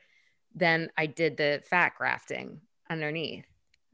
[0.55, 3.45] then I did the fat grafting underneath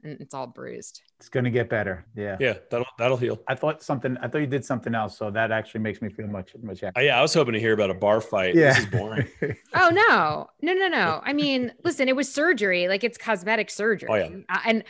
[0.02, 1.02] and it's all bruised.
[1.18, 2.06] It's gonna get better.
[2.16, 2.36] Yeah.
[2.40, 3.38] Yeah, that'll that'll heal.
[3.46, 4.16] I thought something.
[4.22, 7.02] I thought you did something else, so that actually makes me feel much much happier.
[7.02, 8.54] Uh, yeah, I was hoping to hear about a bar fight.
[8.54, 8.74] Yeah.
[8.74, 9.28] This is boring.
[9.74, 11.20] oh no, no, no, no.
[11.24, 12.88] I mean, listen, it was surgery.
[12.88, 14.08] Like it's cosmetic surgery.
[14.10, 14.60] Oh yeah.
[14.64, 14.84] And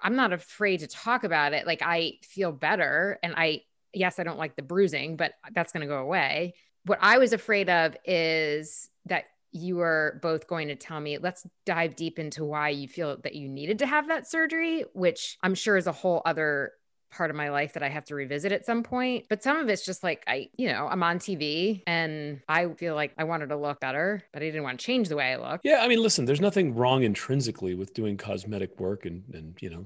[0.00, 1.66] I'm not afraid to talk about it.
[1.66, 5.86] Like I feel better, and I yes, I don't like the bruising, but that's gonna
[5.86, 6.54] go away.
[6.84, 11.46] What I was afraid of is that you are both going to tell me let's
[11.64, 15.54] dive deep into why you feel that you needed to have that surgery which i'm
[15.54, 16.72] sure is a whole other
[17.10, 19.26] part of my life that I have to revisit at some point.
[19.28, 22.94] But some of it's just like I, you know, I'm on TV and I feel
[22.94, 25.36] like I wanted to look better, but I didn't want to change the way I
[25.36, 25.60] look.
[25.64, 29.70] Yeah, I mean, listen, there's nothing wrong intrinsically with doing cosmetic work and and you
[29.70, 29.84] know,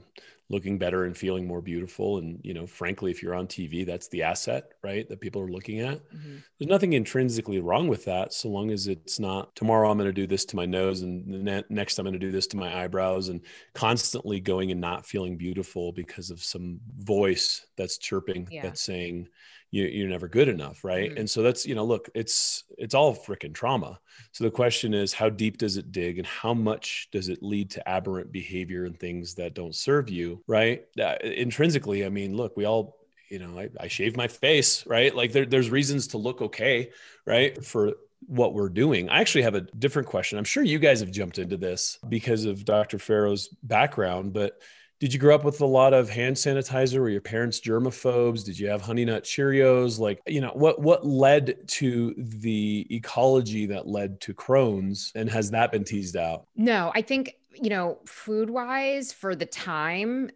[0.52, 4.06] looking better and feeling more beautiful and you know frankly if you're on tv that's
[4.08, 6.36] the asset right that people are looking at mm-hmm.
[6.58, 10.12] there's nothing intrinsically wrong with that so long as it's not tomorrow i'm going to
[10.12, 12.82] do this to my nose and ne- next i'm going to do this to my
[12.84, 13.40] eyebrows and
[13.74, 18.62] constantly going and not feeling beautiful because of some voice that's chirping yeah.
[18.62, 19.26] that's saying
[19.72, 21.18] you, are never good enough right mm-hmm.
[21.18, 23.98] and so that's you know look it's it's all freaking trauma
[24.30, 27.70] so the question is how deep does it dig and how much does it lead
[27.70, 32.56] to aberrant behavior and things that don't serve you right uh, intrinsically i mean look
[32.56, 32.98] we all
[33.30, 36.90] you know i, I shave my face right like there, there's reasons to look okay
[37.26, 37.94] right for
[38.26, 39.08] what we're doing.
[39.08, 40.38] I actually have a different question.
[40.38, 43.00] I'm sure you guys have jumped into this because of Dr.
[43.00, 44.60] Ferro's background, but
[45.02, 47.00] did you grow up with a lot of hand sanitizer?
[47.00, 48.44] Were your parents germaphobes?
[48.44, 49.98] Did you have honey nut Cheerios?
[49.98, 55.50] Like, you know, what what led to the ecology that led to Crohn's, and has
[55.50, 56.46] that been teased out?
[56.54, 60.30] No, I think you know, food wise, for the time,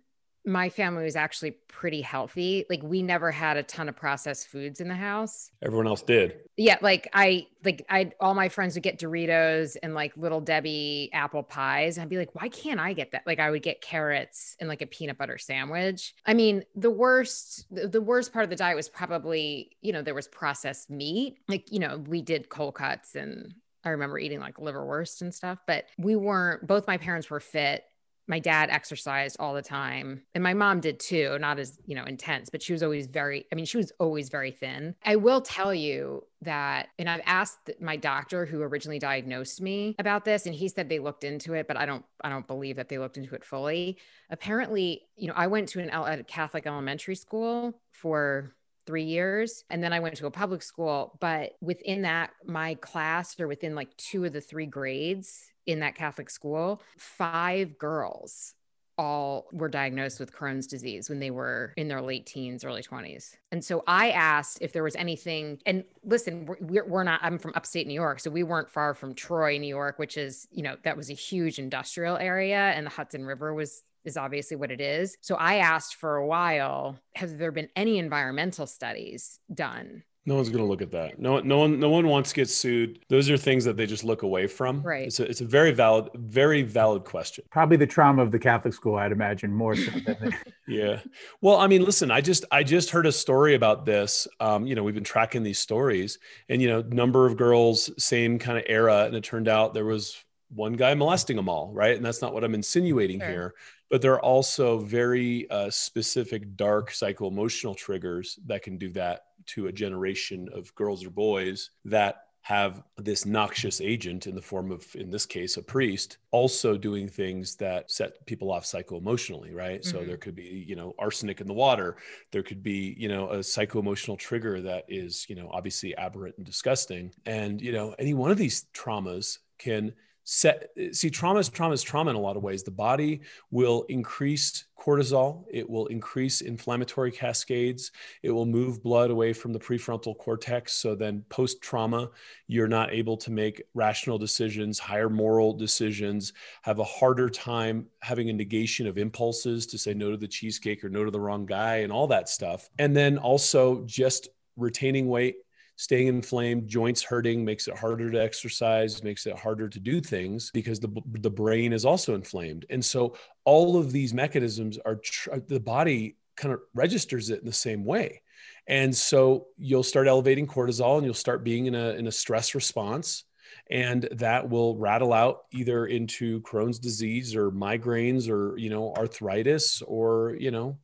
[0.47, 2.65] my family was actually pretty healthy.
[2.71, 5.51] Like we never had a ton of processed foods in the house.
[5.61, 6.37] Everyone else did.
[6.57, 11.11] Yeah, like I like I all my friends would get Doritos and like little Debbie
[11.13, 11.99] apple pies.
[11.99, 13.27] I'd be like, why can't I get that?
[13.27, 16.15] Like I would get carrots and like a peanut butter sandwich.
[16.25, 20.15] I mean, the worst the worst part of the diet was probably, you know, there
[20.15, 21.39] was processed meat.
[21.49, 23.53] Like, you know, we did cold cuts and
[23.85, 27.85] I remember eating like liverwurst and stuff, but we weren't both my parents were fit
[28.29, 32.05] my dad exercised all the time and my mom did too not as you know
[32.05, 35.41] intense but she was always very i mean she was always very thin i will
[35.41, 40.55] tell you that and i've asked my doctor who originally diagnosed me about this and
[40.55, 43.17] he said they looked into it but i don't i don't believe that they looked
[43.17, 43.97] into it fully
[44.31, 48.55] apparently you know i went to an a catholic elementary school for
[48.87, 49.65] three years.
[49.69, 51.19] And then I went to a public school.
[51.21, 55.95] But within that, my class or within like two of the three grades, in that
[55.95, 58.55] Catholic school, five girls
[58.99, 63.35] all were diagnosed with Crohn's disease when they were in their late teens, early 20s.
[63.53, 65.61] And so I asked if there was anything.
[65.67, 68.21] And listen, we're, we're, not, I'm from upstate New York.
[68.21, 71.15] So we weren't far from Troy, New York, which is, you know, that was a
[71.15, 72.73] huge industrial area.
[72.75, 75.19] And the Hudson River was is obviously what it is.
[75.21, 80.49] So I asked for a while, have there been any environmental studies done no one's
[80.49, 81.21] going to look at that.
[81.21, 82.99] No, no one, no one wants to get sued.
[83.09, 84.83] Those are things that they just look away from.
[84.83, 85.07] Right.
[85.07, 87.45] It's a, it's a very valid, very valid question.
[87.49, 90.37] Probably the trauma of the Catholic school, I'd imagine, more so than.
[90.69, 90.99] yeah.
[91.41, 94.27] Well, I mean, listen, I just, I just heard a story about this.
[94.41, 98.41] Um, you know, we've been tracking these stories, and you know, number of girls, same
[98.41, 100.17] kind of era, and it turned out there was
[100.49, 101.97] one guy molesting them all, right?
[101.97, 103.29] And that's not what I'm insinuating sure.
[103.29, 103.55] here
[103.89, 109.26] but there are also very uh, specific dark psycho emotional triggers that can do that
[109.47, 114.71] to a generation of girls or boys that have this noxious agent in the form
[114.71, 119.81] of in this case a priest also doing things that set people off psycho-emotionally right?
[119.81, 119.99] Mm-hmm.
[119.99, 121.97] so there could be you know arsenic in the water.
[122.31, 126.47] There could be you know a psycho-emotional trigger that is you know obviously aberrant and
[126.47, 127.11] disgusting.
[127.25, 129.93] And you know any one of these traumas can
[130.29, 132.65] set see trauma is trauma is trauma in a lot of ways.
[132.65, 133.21] The body
[133.53, 135.45] will increase cortisol.
[135.49, 137.93] It will increase inflammatory cascades.
[138.25, 140.73] It will move blood away from the prefrontal cortex.
[140.73, 142.11] So then post trauma
[142.49, 148.29] you're not able to make rational decisions higher moral decisions have a harder time having
[148.29, 151.47] a negation of impulses to say no to the cheesecake or no to the wrong
[151.47, 152.69] guy and all that stuff.
[152.81, 155.37] And then also just retaining weight
[155.77, 160.51] staying inflamed, joints hurting makes it harder to exercise, makes it harder to do things
[160.53, 160.89] because the,
[161.21, 162.65] the brain is also inflamed.
[162.71, 167.41] And so all of these mechanisms are tr- uh, the body kind of registers it
[167.41, 168.23] in the same way.
[168.67, 172.55] And so you'll start elevating cortisol and you'll start being in a, in a stress
[172.55, 173.25] response.
[173.71, 179.83] And that will rattle out either into Crohn's disease or migraines or, you know, arthritis
[179.83, 180.79] or, you know,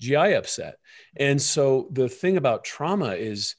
[0.00, 0.76] GI upset.
[1.16, 3.56] And so the thing about trauma is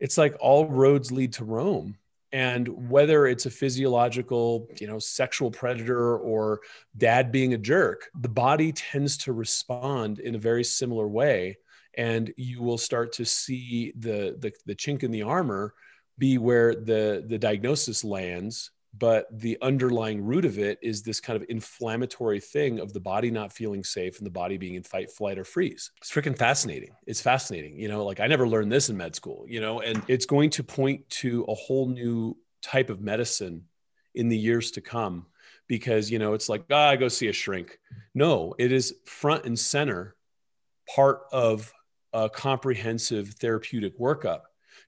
[0.00, 1.96] it's like all roads lead to Rome.
[2.32, 6.60] And whether it's a physiological, you know, sexual predator or
[6.96, 11.56] dad being a jerk, the body tends to respond in a very similar way.
[11.96, 15.72] And you will start to see the, the, the chink in the armor
[16.18, 21.40] be where the, the diagnosis lands but the underlying root of it is this kind
[21.40, 25.10] of inflammatory thing of the body not feeling safe and the body being in fight
[25.10, 25.90] flight or freeze.
[25.98, 26.90] It's freaking fascinating.
[27.06, 30.02] It's fascinating you know like i never learned this in med school you know and
[30.08, 33.64] it's going to point to a whole new type of medicine
[34.14, 35.26] in the years to come
[35.66, 37.78] because you know it's like ah, i go see a shrink.
[38.14, 40.16] No it is front and center
[40.94, 41.72] part of
[42.12, 44.42] a comprehensive therapeutic workup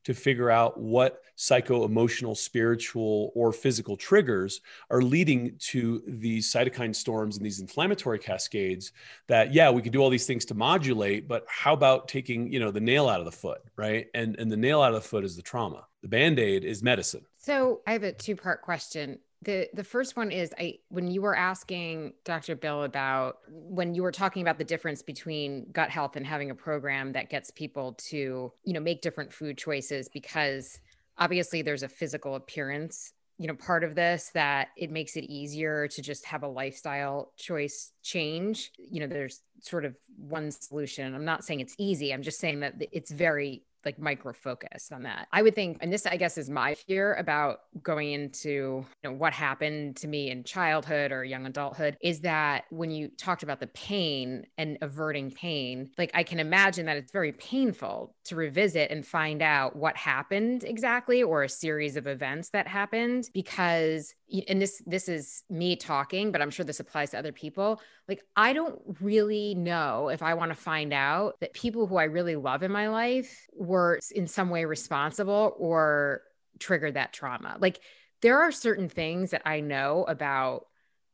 [0.05, 6.95] to figure out what psycho emotional, spiritual, or physical triggers are leading to these cytokine
[6.95, 8.93] storms and these inflammatory cascades
[9.27, 12.59] that, yeah, we can do all these things to modulate, but how about taking, you
[12.59, 14.07] know, the nail out of the foot, right?
[14.15, 15.87] And, and the nail out of the foot is the trauma.
[16.03, 17.25] The band aid is medicine.
[17.37, 21.23] So I have a two part question the the first one is i when you
[21.23, 26.17] were asking dr bill about when you were talking about the difference between gut health
[26.17, 30.81] and having a program that gets people to you know make different food choices because
[31.19, 35.89] obviously there's a physical appearance you know part of this that it makes it easier
[35.89, 38.73] to just have a lifestyle choice change.
[38.77, 41.15] You know there's sort of one solution.
[41.15, 42.13] I'm not saying it's easy.
[42.13, 45.29] I'm just saying that it's very like micro focused on that.
[45.33, 49.13] I would think, and this I guess is my fear about going into you know
[49.13, 53.61] what happened to me in childhood or young adulthood is that when you talked about
[53.61, 58.91] the pain and averting pain, like I can imagine that it's very painful to revisit
[58.91, 64.15] and find out what happened exactly or a series of events that happened because
[64.49, 68.23] and this this is me talking but i'm sure this applies to other people like
[68.37, 72.37] i don't really know if i want to find out that people who i really
[72.37, 76.23] love in my life were in some way responsible or
[76.59, 77.81] triggered that trauma like
[78.21, 80.67] there are certain things that i know about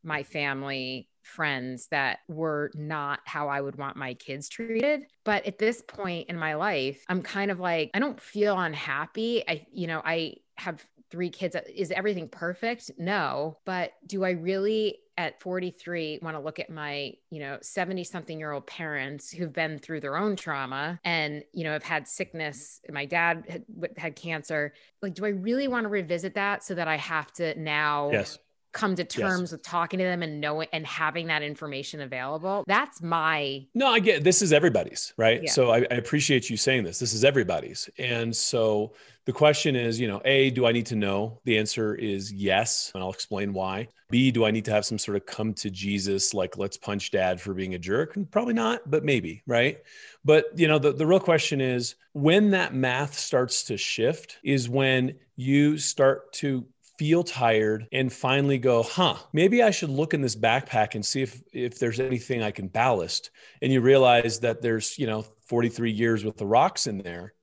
[0.03, 5.07] my family friends that were not how I would want my kids treated.
[5.25, 9.43] But at this point in my life, I'm kind of like, I don't feel unhappy.
[9.49, 11.55] I, you know, I have three kids.
[11.55, 12.91] Uh, is everything perfect?
[12.99, 13.59] No.
[13.65, 18.37] But do I really at 43 want to look at my, you know, 70 something
[18.37, 22.81] year old parents who've been through their own trauma and, you know, have had sickness.
[22.91, 23.65] My dad had,
[23.97, 24.75] had cancer.
[25.03, 28.39] Like, do I really want to revisit that so that I have to now yes
[28.75, 29.53] come to terms yes.
[29.53, 32.65] with talking to them and knowing and having that information available.
[32.67, 33.65] That's my.
[33.75, 35.45] No, I get this is everybody's, right?
[35.45, 35.51] Yeah.
[35.51, 36.99] So I, I, appreciate you saying this.
[36.99, 37.89] This is everybody's.
[37.97, 38.93] And so
[39.25, 41.41] the question is, you know, A, do I need to know?
[41.45, 42.91] The answer is yes.
[42.95, 43.89] And I'll explain why.
[44.11, 47.11] B, do I need to have some sort of come to Jesus, like let's punch
[47.11, 48.19] dad for being a jerk?
[48.31, 49.79] Probably not, but maybe, right?
[50.25, 54.69] But, you know, the, the real question is when that math starts to shift is
[54.69, 56.67] when you start to
[56.99, 61.23] feel tired and finally go, huh, maybe I should look in this backpack and see
[61.23, 63.31] if if there's anything I can ballast.
[63.63, 67.35] And you realize that there's, you know, 43 years with the rocks in there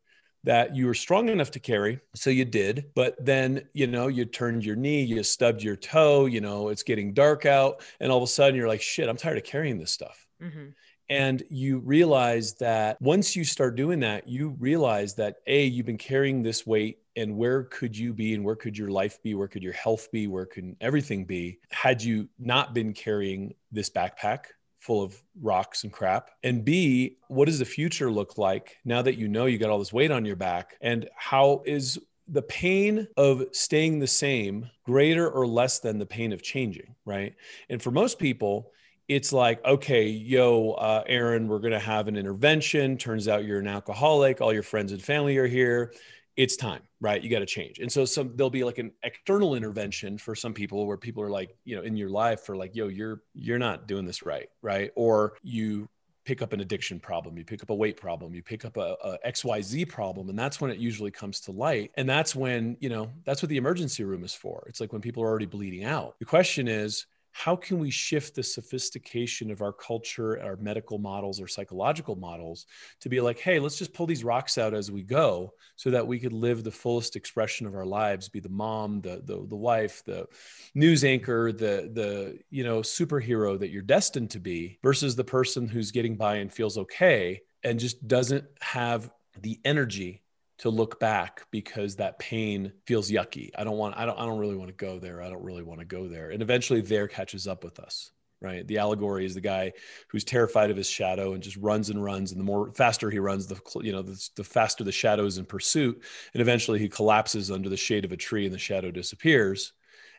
[0.43, 1.99] that you were strong enough to carry.
[2.15, 6.25] So you did, but then, you know, you turned your knee, you stubbed your toe,
[6.25, 7.83] you know, it's getting dark out.
[7.99, 10.25] And all of a sudden you're like, shit, I'm tired of carrying this stuff.
[10.41, 10.69] Mm-hmm.
[11.09, 15.97] And you realize that once you start doing that, you realize that A, you've been
[15.97, 19.47] carrying this weight and where could you be and where could your life be where
[19.47, 24.45] could your health be where can everything be had you not been carrying this backpack
[24.79, 26.31] full of rocks and crap?
[26.43, 29.79] And b what does the future look like now that you know you got all
[29.79, 30.77] this weight on your back?
[30.81, 36.33] And how is the pain of staying the same greater or less than the pain
[36.33, 37.35] of changing right?
[37.69, 38.71] And for most people
[39.07, 42.97] it's like, okay, yo, uh, Erin, we're going to have an intervention.
[42.97, 44.39] Turns out you're an alcoholic.
[44.39, 45.93] All your friends and family are here.
[46.37, 47.79] It's time right you got to change.
[47.79, 51.29] And so some there'll be like an external intervention for some people where people are
[51.29, 54.47] like you know in your life for like yo you're you're not doing this right
[54.61, 54.91] right?
[54.95, 55.89] Or you
[56.23, 58.95] pick up an addiction problem you pick up a weight problem you pick up a,
[59.03, 61.91] a xyz problem and that's when it usually comes to light.
[61.95, 64.63] And that's when you know that's what the emergency room is for.
[64.67, 66.15] It's like when people are already bleeding out.
[66.19, 71.39] The question is how can we shift the sophistication of our culture, our medical models,
[71.39, 72.65] or psychological models
[72.99, 76.05] to be like, hey, let's just pull these rocks out as we go so that
[76.05, 79.55] we could live the fullest expression of our lives, be the mom, the, the, the
[79.55, 80.27] wife, the
[80.75, 85.67] news anchor, the, the, you know, superhero that you're destined to be versus the person
[85.67, 89.09] who's getting by and feels okay and just doesn't have
[89.41, 90.21] the energy
[90.61, 93.49] to look back because that pain feels yucky.
[93.57, 95.21] I don't want I don't I don't really want to go there.
[95.21, 96.29] I don't really want to go there.
[96.29, 98.11] And eventually there catches up with us.
[98.39, 98.65] Right.
[98.67, 99.73] The allegory is the guy
[100.07, 102.31] who's terrified of his shadow and just runs and runs.
[102.31, 105.37] And the more faster he runs, the you know, the, the faster the shadow is
[105.37, 106.03] in pursuit.
[106.33, 109.73] And eventually he collapses under the shade of a tree and the shadow disappears.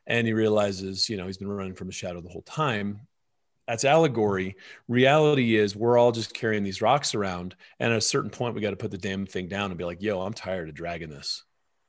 [0.07, 3.07] And he realizes, you know, he's been running from a shadow the whole time
[3.67, 4.57] that's allegory.
[4.89, 7.55] Reality is we're all just carrying these rocks around.
[7.79, 9.85] And at a certain point, we got to put the damn thing down and be
[9.85, 11.45] like, yo, I'm tired of dragging this.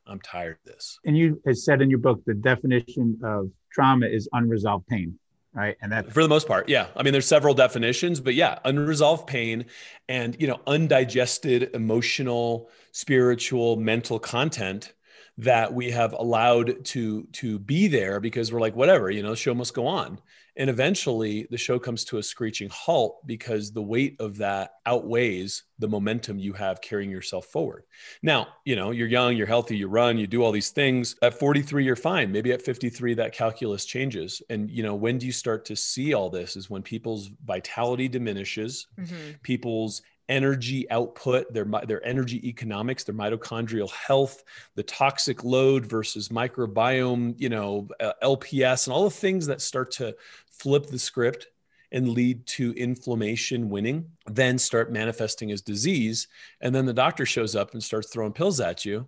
[0.05, 0.99] I'm tired of this.
[1.05, 5.17] And you have said in your book, the definition of trauma is unresolved pain,
[5.53, 5.77] right?
[5.81, 6.87] And that for the most part, yeah.
[6.95, 9.65] I mean, there's several definitions, but yeah, unresolved pain
[10.09, 14.93] and, you know, undigested emotional, spiritual, mental content
[15.37, 19.53] that we have allowed to to be there because we're like whatever you know show
[19.53, 20.19] must go on
[20.55, 25.63] and eventually the show comes to a screeching halt because the weight of that outweighs
[25.79, 27.83] the momentum you have carrying yourself forward.
[28.21, 31.15] Now you know you're young you're healthy you run you do all these things.
[31.21, 32.31] At 43 you're fine.
[32.31, 34.41] Maybe at 53 that calculus changes.
[34.49, 38.07] And you know when do you start to see all this is when people's vitality
[38.07, 39.33] diminishes mm-hmm.
[39.41, 44.43] people's energy output, their, their energy economics, their mitochondrial health,
[44.75, 49.91] the toxic load versus microbiome, you know, uh, LPS, and all the things that start
[49.91, 50.15] to
[50.47, 51.47] flip the script
[51.91, 56.27] and lead to inflammation winning, then start manifesting as disease.
[56.59, 59.07] And then the doctor shows up and starts throwing pills at you.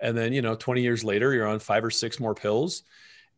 [0.00, 2.82] And then, you know, 20 years later, you're on five or six more pills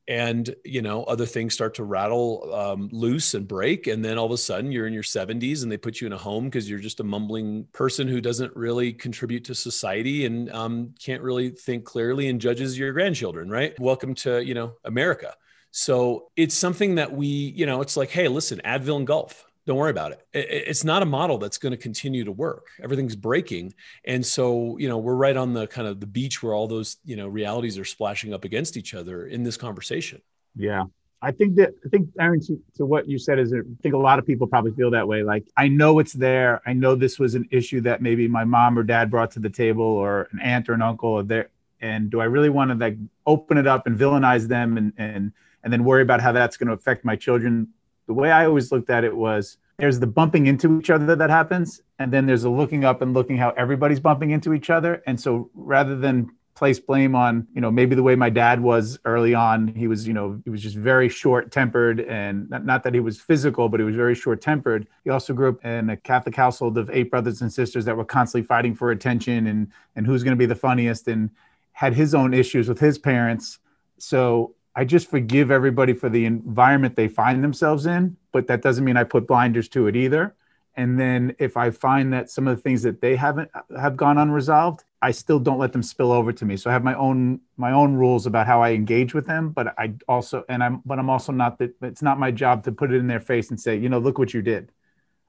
[0.09, 4.27] and you know other things start to rattle um, loose and break and then all
[4.27, 6.69] of a sudden you're in your 70s and they put you in a home because
[6.71, 11.51] you're just a mumbling person who doesn't really contribute to society and um, can't really
[11.51, 13.79] think clearly and judges your grandchildren right?
[13.81, 15.35] Welcome to you know america.
[15.73, 19.77] So it's something that we you know it's like hey listen advil and Gulf don't
[19.77, 20.27] worry about it.
[20.33, 22.69] It's not a model that's going to continue to work.
[22.81, 23.75] Everything's breaking.
[24.05, 26.99] And so, you know, we're right on the kind of the beach where all those,
[27.05, 30.23] you know, realities are splashing up against each other in this conversation.
[30.55, 30.85] Yeah.
[31.21, 33.99] I think that I think Erin to, to what you said is I think a
[33.99, 35.25] lot of people probably feel that way.
[35.25, 36.63] Like I know it's there.
[36.67, 39.51] I know this was an issue that maybe my mom or dad brought to the
[39.51, 41.49] table or an aunt or an uncle or there.
[41.81, 45.33] And do I really want to like open it up and villainize them and and
[45.65, 47.69] and then worry about how that's going to affect my children
[48.07, 51.31] the way I always looked at it was there's the bumping into each other that
[51.31, 55.03] happens, and then there's a looking up and looking how everybody's bumping into each other.
[55.07, 58.99] And so rather than place blame on, you know, maybe the way my dad was
[59.05, 62.83] early on, he was, you know, he was just very short tempered and not, not
[62.83, 64.89] that he was physical, but he was very short tempered.
[65.05, 68.07] He also grew up in a Catholic household of eight brothers and sisters that were
[68.07, 71.31] constantly fighting for attention and and who's going to be the funniest and
[71.73, 73.59] had his own issues with his parents.
[73.99, 78.85] So I just forgive everybody for the environment they find themselves in, but that doesn't
[78.85, 80.37] mean I put blinders to it either.
[80.77, 83.51] And then if I find that some of the things that they haven't
[83.81, 86.59] have gone unresolved, I still don't let them spill over to me.
[86.59, 89.75] So I have my own my own rules about how I engage with them, but
[89.79, 92.93] I also and I'm but I'm also not that it's not my job to put
[92.93, 94.71] it in their face and say, you know, look what you did.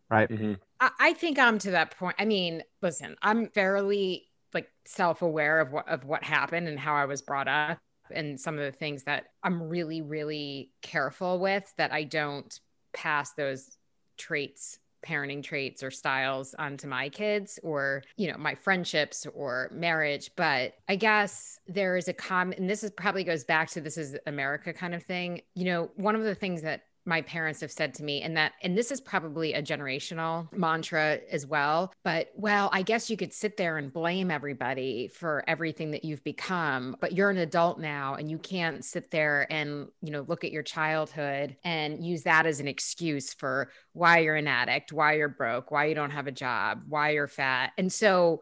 [0.09, 0.29] Right.
[0.29, 0.53] Mm-hmm.
[0.99, 2.17] I think I'm to that point.
[2.19, 7.05] I mean, listen, I'm fairly like self-aware of what of what happened and how I
[7.05, 7.79] was brought up
[8.13, 12.59] and some of the things that I'm really, really careful with that I don't
[12.93, 13.77] pass those
[14.17, 20.31] traits parenting traits or styles onto my kids or you know my friendships or marriage.
[20.35, 23.97] But i guess there is a common and this is probably goes back to this
[23.97, 25.41] is america kind of thing.
[25.53, 28.53] You know one of the things that my parents have said to me and that
[28.61, 33.33] and this is probably a generational mantra as well but well i guess you could
[33.33, 38.15] sit there and blame everybody for everything that you've become but you're an adult now
[38.15, 42.45] and you can't sit there and you know look at your childhood and use that
[42.45, 46.27] as an excuse for why you're an addict why you're broke why you don't have
[46.27, 47.71] a job why you're fat.
[47.77, 48.41] And so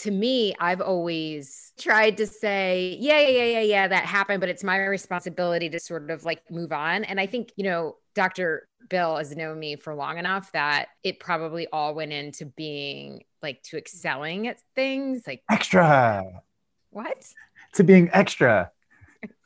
[0.00, 4.48] to me, I've always tried to say, yeah, yeah, yeah, yeah, yeah, that happened, but
[4.48, 7.04] it's my responsibility to sort of like move on.
[7.04, 8.66] And I think, you know, Dr.
[8.88, 13.62] Bill has known me for long enough that it probably all went into being like
[13.64, 16.24] to excelling at things like extra.
[16.90, 17.24] What?
[17.74, 18.70] To being extra.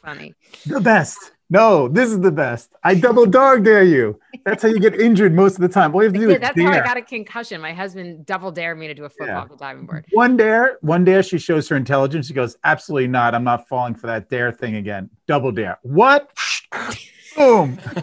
[0.04, 0.34] Funny.
[0.66, 1.32] The best.
[1.50, 2.72] No, this is the best.
[2.82, 4.18] I double dog dare you.
[4.44, 5.94] That's how you get injured most of the time.
[5.94, 6.72] All you have to do yeah, is that's dare.
[6.72, 7.60] how I got a concussion.
[7.60, 9.56] My husband double dared me to do a football yeah.
[9.58, 10.06] diving board.
[10.12, 12.26] One dare, one dare, she shows her intelligence.
[12.26, 13.34] She goes, Absolutely not.
[13.34, 15.10] I'm not falling for that dare thing again.
[15.26, 15.78] Double dare.
[15.82, 16.30] What?
[17.36, 17.78] Boom.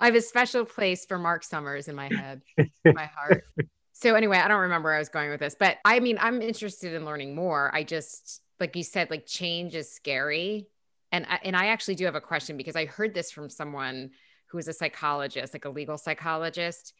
[0.00, 2.42] I have a special place for Marc Summers in my head,
[2.84, 3.44] my heart.
[3.92, 6.42] So anyway, I don't remember where I was going with this, but I mean, I'm
[6.42, 7.70] interested in learning more.
[7.74, 10.68] I just, like you said, like change is scary.
[11.12, 14.10] And I, and I actually do have a question because I heard this from someone
[14.46, 16.92] who is a psychologist, like a legal psychologist,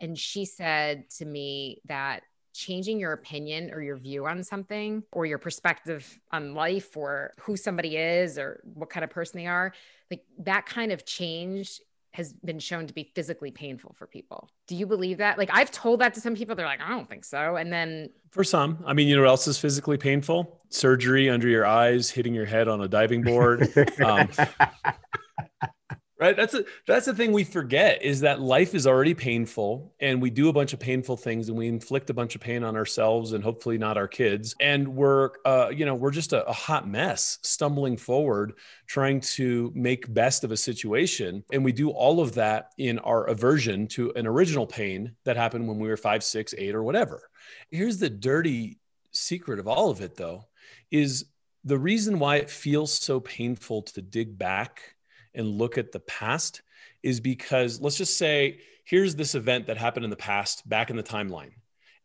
[0.00, 5.24] and she said to me that changing your opinion or your view on something or
[5.24, 9.72] your perspective on life or who somebody is or what kind of person they are,
[10.10, 11.80] like that kind of change
[12.12, 14.50] has been shown to be physically painful for people.
[14.66, 15.38] Do you believe that?
[15.38, 17.56] Like I've told that to some people, they're like, I don't think so.
[17.56, 20.60] And then for some, I mean, you know what else is physically painful?
[20.70, 23.72] Surgery under your eyes, hitting your head on a diving board.
[24.04, 24.28] um,
[26.20, 26.36] right?
[26.36, 30.28] That's a, that's the thing we forget is that life is already painful and we
[30.28, 33.32] do a bunch of painful things and we inflict a bunch of pain on ourselves
[33.32, 34.54] and hopefully not our kids.
[34.60, 38.52] And we're uh, you know we're just a, a hot mess stumbling forward
[38.86, 41.42] trying to make best of a situation.
[41.52, 45.66] And we do all of that in our aversion to an original pain that happened
[45.66, 47.22] when we were five six eight or whatever.
[47.70, 48.78] Here's the dirty
[49.12, 50.44] secret of all of it though
[50.90, 51.24] is
[51.64, 54.96] the reason why it feels so painful to dig back
[55.34, 56.62] and look at the past
[57.02, 60.96] is because let's just say here's this event that happened in the past back in
[60.96, 61.52] the timeline.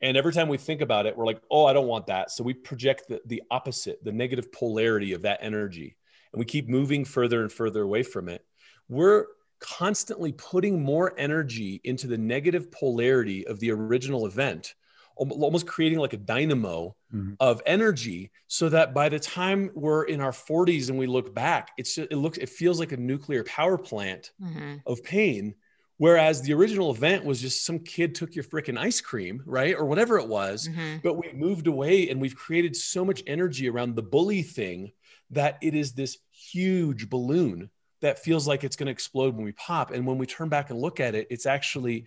[0.02, 2.32] And every time we think about it we're like oh i don't want that.
[2.32, 5.96] So we project the, the opposite the negative polarity of that energy
[6.34, 8.46] and we keep moving further and further away from it.
[8.90, 9.26] We're
[9.60, 14.76] constantly putting more energy into the negative polarity of the original event
[15.16, 17.34] almost creating like a dynamo mm-hmm.
[17.40, 21.72] of energy so that by the time we're in our 40s and we look back
[21.78, 24.76] it's it looks it feels like a nuclear power plant mm-hmm.
[24.86, 25.56] of pain
[25.98, 29.86] whereas the original event was just some kid took your freaking ice cream right or
[29.86, 30.98] whatever it was mm-hmm.
[31.04, 34.92] but we moved away and we've created so much energy around the bully thing
[35.32, 37.70] that it is this huge balloon
[38.02, 40.70] that feels like it's going to explode when we pop and when we turn back
[40.70, 42.06] and look at it it's actually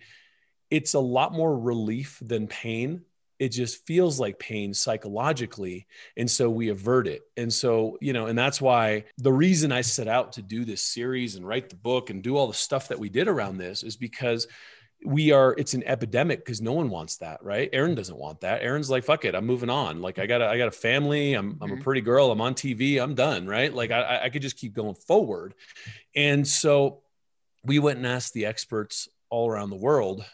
[0.69, 3.01] it's a lot more relief than pain.
[3.39, 7.21] It just feels like pain psychologically and so we avert it.
[7.37, 10.81] And so you know and that's why the reason i set out to do this
[10.81, 13.83] series and write the book and do all the stuff that we did around this
[13.83, 14.47] is because
[15.05, 17.69] we are it's an epidemic because no one wants that right?
[17.71, 18.61] Erin doesn't want that.
[18.61, 20.01] Erin's like fuck it i'm moving on.
[20.01, 21.33] Like i got a, i got a family.
[21.33, 21.83] I'm, I'm a mm-hmm.
[21.83, 22.31] pretty girl.
[22.31, 23.73] I'm on tv i'm done right?
[23.73, 25.55] Like I, I could just keep going forward.
[26.13, 27.03] And so
[27.63, 30.25] we went and asked the experts all around the world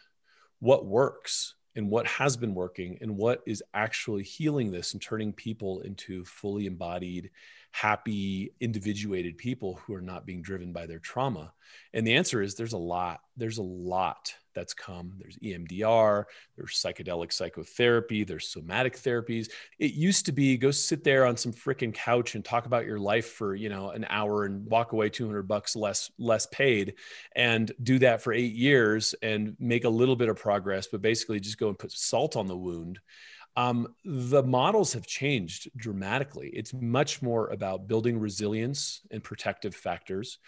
[0.59, 5.33] what works and what has been working and what is actually healing this and turning
[5.33, 7.29] people into fully embodied
[7.71, 11.51] happy individuated people who are not being driven by their trauma.
[11.93, 15.13] And the answer is there's a lot there's a lot that's come.
[15.19, 16.23] There's EMDR,
[16.55, 19.49] there's psychedelic psychotherapy, there's somatic therapies.
[19.77, 22.99] It used to be go sit there on some freaking couch and talk about your
[22.99, 26.95] life for, you know, an hour and walk away 200 bucks less less paid
[27.35, 31.39] and do that for 8 years and make a little bit of progress, but basically
[31.39, 32.99] just go and put salt on the wound.
[33.57, 36.49] Um, the models have changed dramatically.
[36.53, 40.39] It's much more about building resilience and protective factors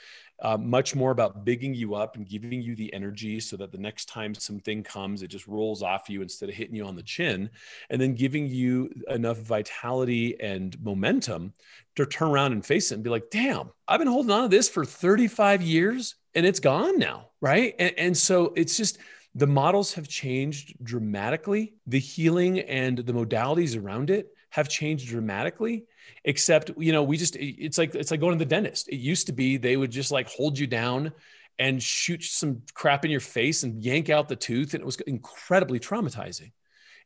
[0.42, 3.78] uh, much more about bigging you up and giving you the energy so that the
[3.78, 7.04] next time something comes, it just rolls off you instead of hitting you on the
[7.04, 7.50] chin,
[7.90, 11.54] and then giving you enough vitality and momentum
[11.96, 14.48] to turn around and face it and be like, damn, I've been holding on to
[14.48, 17.30] this for 35 years and it's gone now.
[17.42, 17.74] Right.
[17.80, 19.00] And, and so it's just,
[19.38, 21.76] the models have changed dramatically.
[21.86, 25.86] The healing and the modalities around it have changed dramatically
[26.24, 28.90] except you know we just it's like it's like going to the dentist.
[28.90, 31.14] It used to be they would just like hold you down
[31.60, 35.00] and shoot some crap in your face and yank out the tooth and it was
[35.02, 36.52] incredibly traumatizing.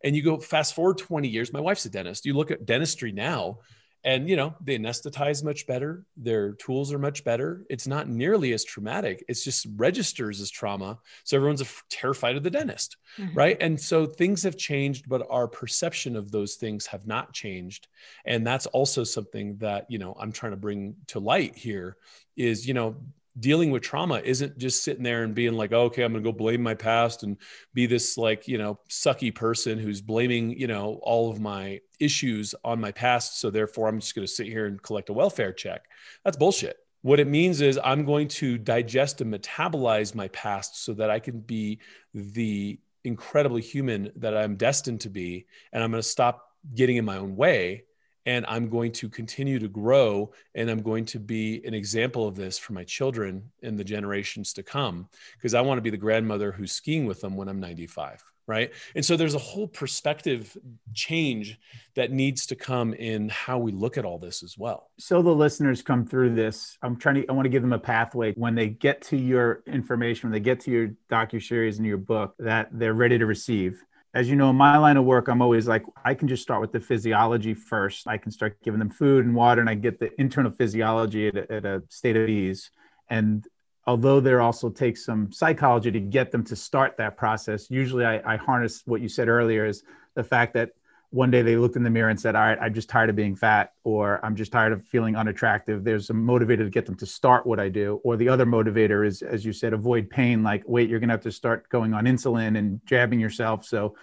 [0.01, 1.51] And you go fast forward 20 years.
[1.51, 2.25] My wife's a dentist.
[2.25, 3.59] You look at dentistry now
[4.03, 6.05] and you know they anesthetize much better.
[6.17, 7.63] Their tools are much better.
[7.69, 9.23] It's not nearly as traumatic.
[9.27, 10.99] It's just registers as trauma.
[11.23, 13.37] So everyone's terrified of the dentist mm-hmm.
[13.37, 13.57] right?
[13.59, 17.87] And so things have changed but our perception of those things have not changed.
[18.25, 21.97] And that's also something that you know i'm trying to bring to light here
[22.35, 22.95] is you know
[23.39, 26.31] dealing with trauma isn't just sitting there and being like, oh, okay, I'm going to
[26.31, 27.37] go blame my past and
[27.73, 32.53] be this like, you know, sucky person who's blaming, you know, all of my issues
[32.63, 33.39] on my past.
[33.39, 35.85] So therefore, I'm just going to sit here and collect a welfare check.
[36.25, 36.77] That's bullshit.
[37.03, 41.19] What it means is I'm going to digest and metabolize my past so that I
[41.19, 41.79] can be
[42.13, 45.47] the incredibly human that I'm destined to be.
[45.73, 47.85] And I'm going to stop getting in my own way
[48.25, 52.35] and I'm going to continue to grow and I'm going to be an example of
[52.35, 55.07] this for my children in the generations to come
[55.37, 58.73] because I want to be the grandmother who's skiing with them when I'm 95 right?
[58.95, 60.57] And so there's a whole perspective
[60.93, 61.57] change
[61.95, 64.89] that needs to come in how we look at all this as well.
[64.99, 67.79] So the listeners come through this i'm trying to i want to give them a
[67.79, 71.87] pathway when they get to your information when they get to your docu series and
[71.87, 73.81] your book that they're ready to receive
[74.13, 76.59] as you know, in my line of work, I'm always like, I can just start
[76.59, 78.07] with the physiology first.
[78.07, 81.35] I can start giving them food and water, and I get the internal physiology at
[81.37, 82.71] a, at a state of ease.
[83.09, 83.47] And
[83.87, 88.33] although there also takes some psychology to get them to start that process, usually I,
[88.33, 89.83] I harness what you said earlier is
[90.15, 90.71] the fact that
[91.11, 93.15] one day they looked in the mirror and said, All right, I'm just tired of
[93.17, 95.83] being fat, or I'm just tired of feeling unattractive.
[95.83, 97.99] There's a motivator to get them to start what I do.
[98.03, 101.13] Or the other motivator is, as you said, avoid pain, like, wait, you're going to
[101.13, 103.65] have to start going on insulin and jabbing yourself.
[103.65, 103.95] So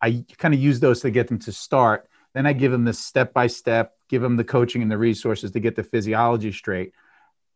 [0.00, 2.08] I kind of use those to get them to start.
[2.32, 5.50] Then I give them the step by step, give them the coaching and the resources
[5.52, 6.92] to get the physiology straight.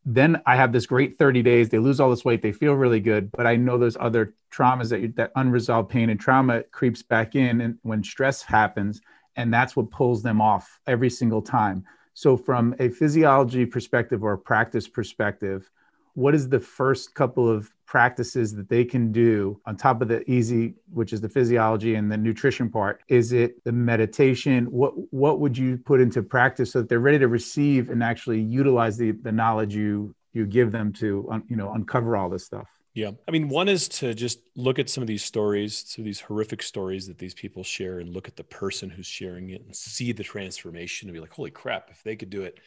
[0.04, 1.68] Then I have this great 30 days.
[1.68, 2.40] They lose all this weight.
[2.40, 3.30] They feel really good.
[3.32, 7.60] But I know those other traumas that that unresolved pain and trauma creeps back in
[7.60, 9.00] and when stress happens
[9.36, 11.84] and that's what pulls them off every single time
[12.14, 15.70] so from a physiology perspective or a practice perspective
[16.18, 20.28] what is the first couple of practices that they can do on top of the
[20.28, 25.38] easy which is the physiology and the nutrition part is it the meditation what what
[25.38, 29.12] would you put into practice so that they're ready to receive and actually utilize the
[29.12, 33.12] the knowledge you you give them to you know uncover all this stuff yeah.
[33.28, 36.18] I mean, one is to just look at some of these stories, some of these
[36.18, 39.76] horrific stories that these people share and look at the person who's sharing it and
[39.76, 42.58] see the transformation and be like, holy crap, if they could do it,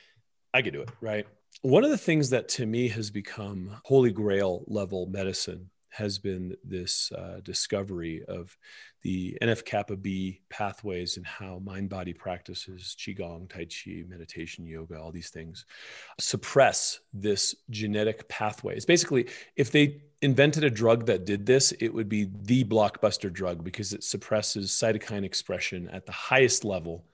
[0.53, 0.89] I could do it.
[1.01, 1.27] Right.
[1.61, 6.55] One of the things that to me has become holy grail level medicine has been
[6.63, 8.57] this uh, discovery of
[9.03, 14.99] the NF kappa B pathways and how mind body practices, Qigong, Tai Chi, meditation, yoga,
[14.99, 15.65] all these things
[16.19, 18.75] suppress this genetic pathway.
[18.75, 23.31] It's basically if they invented a drug that did this, it would be the blockbuster
[23.31, 27.05] drug because it suppresses cytokine expression at the highest level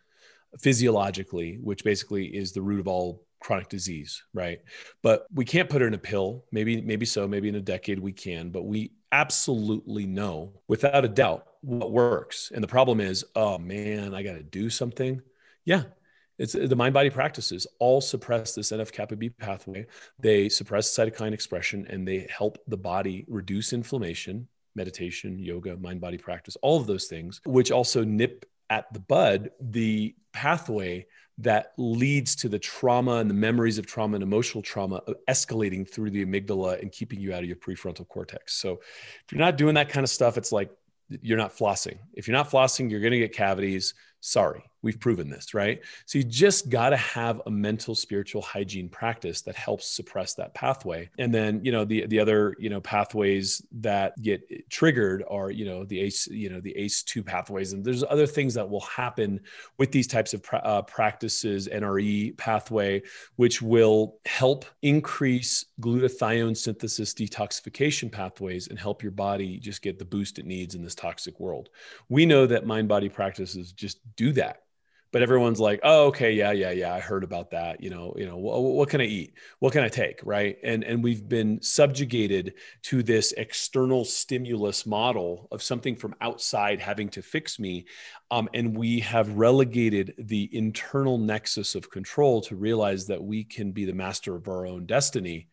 [0.59, 4.59] physiologically, which basically is the root of all chronic disease, right?
[5.01, 6.43] But we can't put it in a pill.
[6.51, 7.29] Maybe, maybe so.
[7.29, 8.49] Maybe in a decade we can.
[8.49, 12.51] But we absolutely know, without a doubt, what works.
[12.53, 15.21] And the problem is, oh man, I got to do something.
[15.63, 15.83] Yeah,
[16.37, 19.87] it's the mind body practices all suppress this NF kappa B pathway.
[20.19, 24.49] They suppress cytokine expression and they help the body reduce inflammation.
[24.75, 29.51] Meditation, yoga, mind body practice, all of those things, which also nip at the bud
[29.59, 31.05] the pathway
[31.39, 36.09] that leads to the trauma and the memories of trauma and emotional trauma escalating through
[36.09, 38.55] the amygdala and keeping you out of your prefrontal cortex.
[38.55, 40.71] So if you're not doing that kind of stuff, it's like
[41.21, 41.99] you're not flossing.
[42.13, 43.93] If you're not flossing, you're going to get cavities.
[44.19, 45.81] Sorry, we've proven this, right?
[46.05, 50.53] So you just got to have a mental spiritual hygiene practice that helps suppress that
[50.53, 51.09] pathway.
[51.17, 55.65] And then, you know, the the other, you know, pathways that get triggered are, you
[55.65, 59.39] know, the ACE, you know, the ACE2 pathways and there's other things that will happen
[59.77, 63.01] with these types of pra- uh, practices, NRE pathway
[63.35, 70.05] which will help increase glutathione synthesis detoxification pathways and help your body just get the
[70.05, 71.69] boost it needs in this toxic world.
[72.09, 74.63] We know that mind body practices just do that
[75.11, 78.25] but everyone's like oh okay yeah yeah yeah i heard about that you know you
[78.25, 79.33] know what, what can i eat?
[79.59, 80.19] What can i take?
[80.23, 80.57] Right?
[80.63, 87.09] And and we've been subjugated to this external stimulus model of something from outside having
[87.09, 87.85] to fix me
[88.31, 93.71] um, and we have relegated the internal nexus of control to realize that we can
[93.71, 95.47] be the master of our own destiny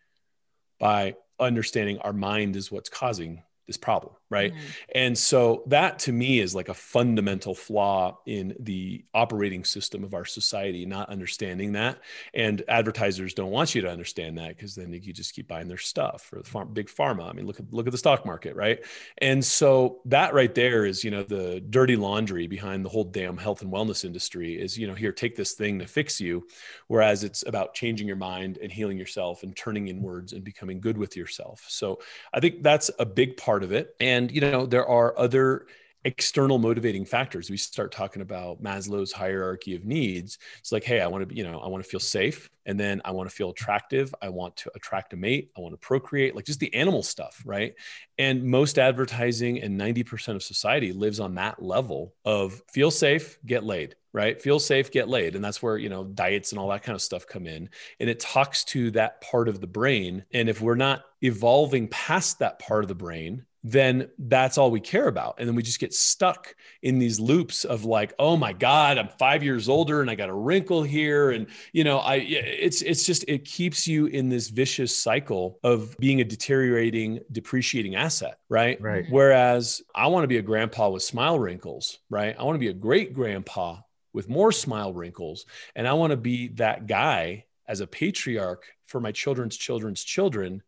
[0.79, 4.53] by understanding our mind is what's causing this problem right?
[4.53, 4.67] Mm-hmm.
[4.95, 10.13] and so that to me is like a fundamental flaw in the operating system of
[10.13, 12.01] our society not understanding that.
[12.33, 15.79] And advertisers don't want you to understand that because then you just keep buying their
[15.79, 17.29] stuff or the farm, big pharma.
[17.31, 18.85] I mean look at look at the stock market right?
[19.19, 23.37] And so that right there is you know the dirty laundry behind the whole damn
[23.37, 26.47] health and wellness industry is you know here take this thing to fix you.
[26.89, 30.99] Whereas it's about changing your mind and healing yourself and turning inwards and becoming good
[30.99, 31.65] with yourself.
[31.69, 32.01] So
[32.33, 35.67] i think that's a big part of it and and, you know, there are other
[36.05, 37.51] external motivating factors.
[37.51, 40.39] We start talking about Maslow's hierarchy of needs.
[40.61, 42.51] It's like, hey, I want to be, you know, I want to feel safe.
[42.67, 44.15] And then I want to feel attractive.
[44.23, 45.51] I want to attract a mate.
[45.57, 47.43] I want to procreate, like just the animal stuff.
[47.45, 47.75] Right.
[48.19, 53.65] And most advertising and 90% of society lives on that level of feel safe, get
[53.65, 56.83] laid right feel safe get laid and that's where you know diets and all that
[56.83, 57.69] kind of stuff come in
[58.01, 62.39] and it talks to that part of the brain and if we're not evolving past
[62.39, 65.37] that part of the brain then that's all we care about.
[65.39, 69.09] And then we just get stuck in these loops of like, oh my God, I'm
[69.19, 71.31] five years older and I got a wrinkle here.
[71.31, 75.97] And, you know, I, it's, it's just, it keeps you in this vicious cycle of
[75.99, 78.39] being a deteriorating, depreciating asset.
[78.51, 78.79] Right.
[78.83, 79.05] Right.
[79.05, 79.15] Mm-hmm.
[79.15, 82.01] Whereas I want to be a grandpa with smile wrinkles.
[82.11, 82.37] Right.
[82.39, 83.79] I want to be a great grandpa
[84.15, 85.45] with more smile wrinkles.
[85.77, 90.63] And I want to be that guy as a patriarch for my children's children's children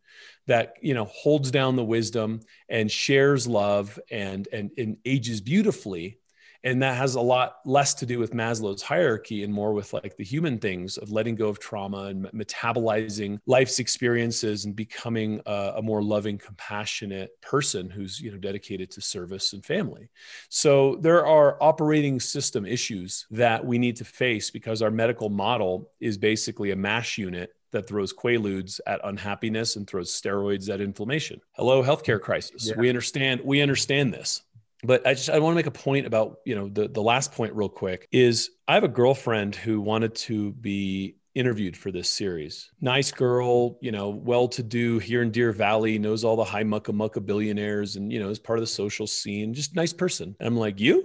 [0.46, 6.18] that you know holds down the wisdom and shares love and and, and ages beautifully
[6.66, 10.16] and that has a lot less to do with maslow's hierarchy and more with like
[10.16, 15.74] the human things of letting go of trauma and metabolizing life's experiences and becoming a,
[15.76, 20.10] a, more loving compassionate person who's you know dedicated to service and family
[20.48, 25.90] so there are operating system issues that we need to face because our medical model
[26.00, 31.40] is basically a mash unit that throws quaaludes at unhappiness and throws steroids at inflammation.
[31.52, 32.68] Hello, healthcare crisis.
[32.68, 32.74] Yeah.
[32.78, 33.40] We understand.
[33.44, 34.42] We understand this.
[34.86, 37.32] But I just I want to make a point about you know the the last
[37.32, 42.08] point real quick is I have a girlfriend who wanted to be interviewed for this
[42.08, 42.70] series.
[42.80, 46.64] Nice girl, you know, well to do here in Deer Valley, knows all the high
[46.64, 50.34] mucka mucka billionaires and, you know, is part of the social scene, just nice person.
[50.40, 51.04] And I'm like, you?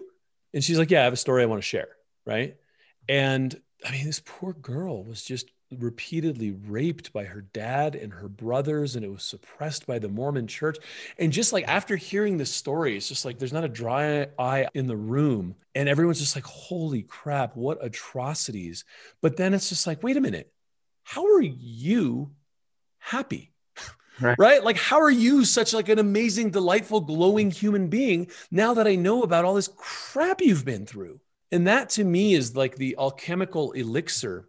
[0.54, 1.90] And she's like, yeah, I have a story I want to share.
[2.26, 2.56] Right.
[3.10, 8.28] And I mean, this poor girl was just repeatedly raped by her dad and her
[8.28, 10.78] brothers and it was suppressed by the mormon church.
[11.18, 14.68] And just like after hearing this story it's just like there's not a dry eye
[14.74, 18.86] in the room and everyone's just like holy crap what atrocities.
[19.22, 20.52] But then it's just like wait a minute.
[21.04, 22.32] How are you
[23.00, 23.52] happy?
[24.20, 24.38] Right.
[24.38, 24.64] right?
[24.64, 28.96] Like how are you such like an amazing delightful glowing human being now that i
[28.96, 31.20] know about all this crap you've been through?
[31.52, 34.48] And that to me is like the alchemical elixir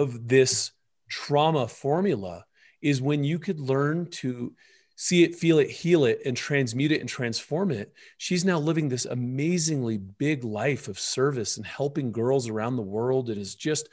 [0.00, 0.72] of this
[1.08, 2.44] trauma formula
[2.80, 4.54] is when you could learn to
[4.96, 7.92] see it, feel it, heal it, and transmute it and transform it.
[8.16, 13.28] She's now living this amazingly big life of service and helping girls around the world.
[13.28, 13.88] It is just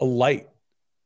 [0.00, 0.48] a light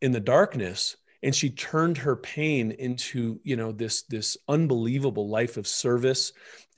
[0.00, 0.96] in the darkness.
[1.22, 6.32] And she turned her pain into you know this this unbelievable life of service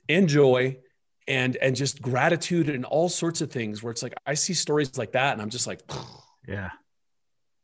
[0.09, 0.77] and joy
[1.27, 4.97] and and just gratitude and all sorts of things where it's like i see stories
[4.97, 5.81] like that and i'm just like
[6.47, 6.71] yeah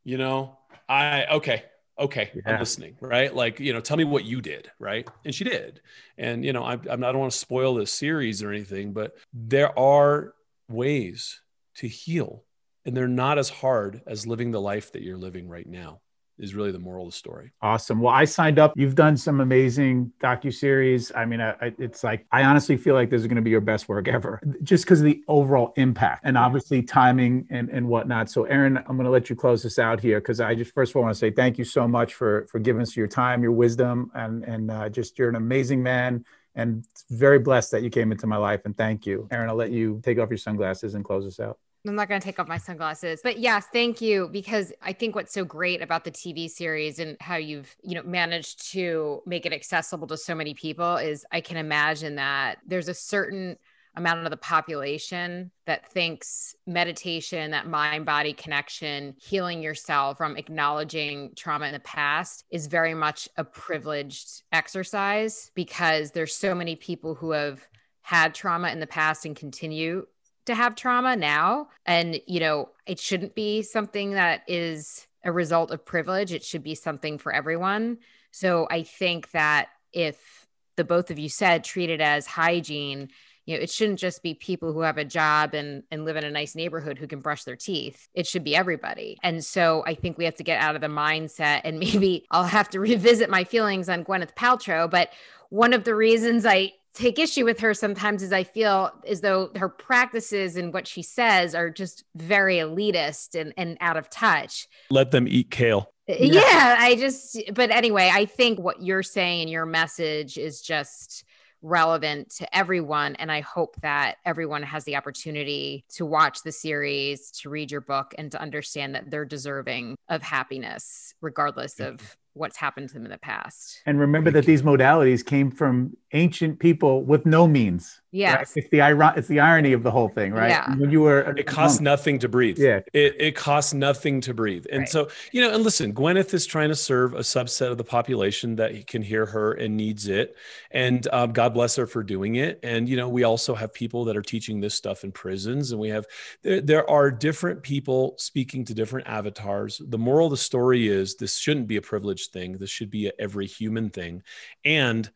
[0.10, 0.58] you know
[0.90, 1.64] i okay
[2.00, 2.42] okay yeah.
[2.46, 3.36] i'm listening right?
[3.36, 5.08] Like you know tell me what you did right?
[5.24, 5.82] And she did.
[6.18, 9.16] And you know I, I'm, i don't want to spoil this series or anything but
[9.34, 10.34] there are
[10.68, 11.42] ways
[11.76, 12.44] to heal
[12.86, 16.02] and they're not as hard as living the life that you're living right now
[16.40, 17.52] is really the moral of the story.
[17.62, 18.00] Awesome.
[18.00, 18.74] Well, I signed up.
[18.76, 21.12] You've done some amazing docu series.
[21.16, 23.50] I mean, I, I, it's like I honestly feel like this is going to be
[23.50, 27.88] your best work ever, just because of the overall impact and obviously timing and and
[27.88, 28.30] whatnot.
[28.30, 30.92] So, Erin, I'm going to let you close this out here because I just first
[30.92, 33.44] of all want to say thank you so much for for giving us your time,
[33.44, 36.26] your wisdom, and and uh, just you're an amazing man.
[36.56, 38.62] And very blessed that you came into my life.
[38.66, 39.50] And thank you, Erin.
[39.50, 41.58] I'll let you take off your sunglasses and close us out.
[41.88, 43.22] I'm not going to take off my sunglasses.
[43.24, 47.16] But yes, thank you because I think what's so great about the TV series and
[47.22, 51.40] how you've, you know, managed to make it accessible to so many people is I
[51.42, 53.58] can imagine that there's a certain
[53.96, 61.32] amount of the population that thinks meditation, that mind body connection, healing yourself from acknowledging
[61.36, 67.16] trauma in the past is very much a privileged exercise because there's so many people
[67.16, 67.66] who have
[68.02, 70.06] had trauma in the past and continue
[70.50, 71.70] to have trauma now.
[71.86, 76.34] And, you know, it shouldn't be something that is a result of privilege.
[76.34, 78.00] It should be something for everyone.
[78.32, 83.10] So I think that if the both of you said treat it as hygiene,
[83.46, 86.24] you know, it shouldn't just be people who have a job and, and live in
[86.24, 88.08] a nice neighborhood who can brush their teeth.
[88.14, 89.18] It should be everybody.
[89.24, 92.44] And so I think we have to get out of the mindset and maybe I'll
[92.44, 94.90] have to revisit my feelings on Gwyneth Paltrow.
[94.90, 95.10] But
[95.50, 99.52] one of the reasons I take issue with her sometimes is I feel as though
[99.56, 104.68] her practices and what she says are just very elitist and, and out of touch.
[104.92, 105.94] Let them eat kale.
[106.10, 106.42] Uh, yeah.
[106.42, 111.24] yeah, I just, but anyway, I think what you're saying and your message is just
[111.62, 113.16] relevant to everyone.
[113.16, 117.82] And I hope that everyone has the opportunity to watch the series, to read your
[117.82, 123.06] book, and to understand that they're deserving of happiness, regardless of what's happened to them
[123.06, 123.82] in the past.
[123.86, 128.02] And remember that these modalities came from ancient people with no means.
[128.12, 128.48] Yeah, right?
[128.56, 129.14] it's the iron.
[129.18, 130.50] It's the irony of the whole thing, right?
[130.50, 130.76] Yeah.
[130.78, 132.58] When you were, it costs nothing to breathe.
[132.58, 134.66] Yeah, it, it costs nothing to breathe.
[134.72, 134.90] And right.
[134.90, 138.56] so you know, and listen, Gwyneth is trying to serve a subset of the population
[138.56, 140.36] that can hear her and needs it,
[140.72, 142.60] and um, God bless her for doing it.
[142.64, 145.80] And you know, we also have people that are teaching this stuff in prisons, and
[145.80, 146.08] we have
[146.42, 149.80] there, there are different people speaking to different avatars.
[149.88, 152.54] The moral of the story is this shouldn't be a privileged thing.
[152.54, 154.24] This should be a every human thing,
[154.64, 155.10] and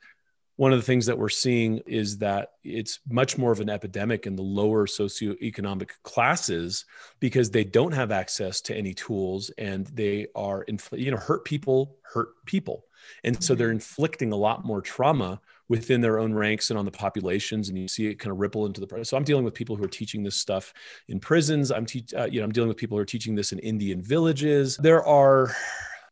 [0.56, 4.28] one of the things that we're seeing is that it's much more of an epidemic
[4.28, 6.86] in the lower socioeconomic classes
[7.20, 11.44] because they don't have access to any tools and they are infl- you know hurt
[11.44, 12.86] people hurt people
[13.24, 13.76] and so they're mm-hmm.
[13.76, 17.88] inflicting a lot more trauma within their own ranks and on the populations and you
[17.88, 20.22] see it kind of ripple into the so i'm dealing with people who are teaching
[20.22, 20.72] this stuff
[21.08, 23.52] in prisons i'm te- uh, you know i'm dealing with people who are teaching this
[23.52, 25.54] in indian villages there are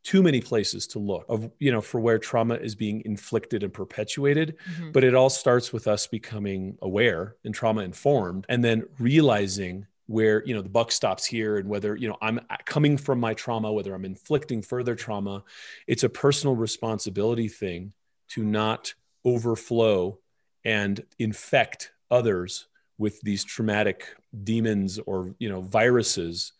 [0.02, 3.72] too many places to look of you know for where trauma is being inflicted and
[3.72, 4.90] perpetuated mm-hmm.
[4.90, 10.44] but it all starts with us becoming aware and trauma informed and then realizing where
[10.44, 13.72] you know the buck stops here and whether you know i'm coming from my trauma
[13.72, 15.42] whether i'm inflicting further trauma
[15.86, 17.92] it's a personal responsibility thing
[18.28, 18.94] to not
[19.24, 20.18] overflow
[20.64, 22.66] and infect others
[22.98, 26.52] with these traumatic demons or you know viruses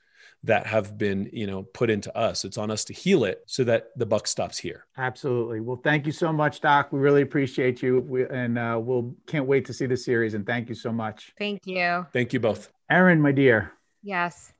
[0.45, 2.45] that have been you know put into us.
[2.45, 4.87] It's on us to heal it so that the buck stops here.
[4.97, 5.61] Absolutely.
[5.61, 6.93] Well thank you so much doc.
[6.93, 8.01] We really appreciate you.
[8.01, 11.33] We, and uh, we'll can't wait to see the series and thank you so much.
[11.39, 12.07] Thank you.
[12.13, 12.71] Thank you both.
[12.91, 13.73] Erin my dear.
[14.03, 14.53] Yes.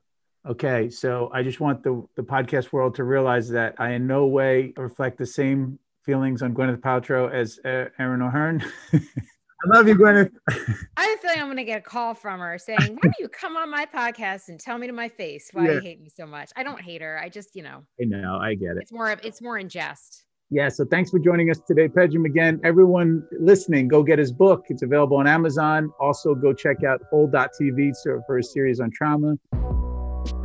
[0.45, 4.25] Okay so i just want the the podcast world to realize that i in no
[4.25, 8.61] way reflect the same feelings on gwyneth paltrow as uh, erin o'hearn
[9.63, 10.29] I love you, Gwyneth.
[10.97, 13.15] I have a feeling I'm going to get a call from her saying, "Why don't
[13.19, 15.71] you come on my podcast and tell me to my face why Yeah.
[15.73, 17.19] you hate me so much?" I don't hate her.
[17.21, 18.79] I just, you know, I know, I get it.
[18.81, 20.25] it's more of it's more in jest.
[20.49, 22.25] Yeah, so thanks for joining us today, Pedram.
[22.25, 24.65] Again, everyone listening, go get his book.
[24.69, 25.91] It's available on Amazon.
[25.99, 29.35] Also, go check out Whole.TV so- for a series on trauma.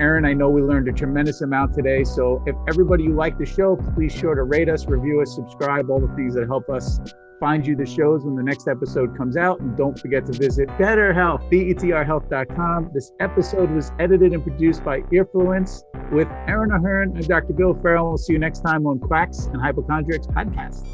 [0.01, 2.05] Erin, I know we learned a tremendous amount today.
[2.05, 5.91] So, if everybody you like the show, please sure to rate us, review us, subscribe,
[5.91, 6.99] all the things that help us
[7.41, 9.61] find you the shows when the next episode comes out.
[9.61, 12.91] And don't forget to visit BetrHealth, betrhealth.com.
[12.93, 15.83] This episode was edited and produced by Earfluence
[16.13, 17.53] with Erin O'Hearn and Dr.
[17.53, 18.09] Bill Ferro.
[18.09, 20.87] We'll see you next time on Quacks and Hypochondriacs podcast.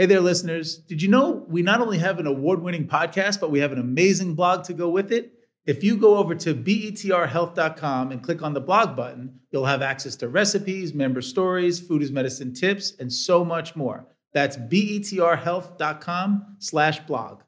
[0.00, 0.78] Hey there, listeners.
[0.78, 3.78] Did you know we not only have an award winning podcast, but we have an
[3.78, 5.34] amazing blog to go with it?
[5.66, 10.16] If you go over to betrhealth.com and click on the blog button, you'll have access
[10.16, 14.06] to recipes, member stories, food as medicine tips, and so much more.
[14.32, 17.42] That's betrhealth.com slash blog.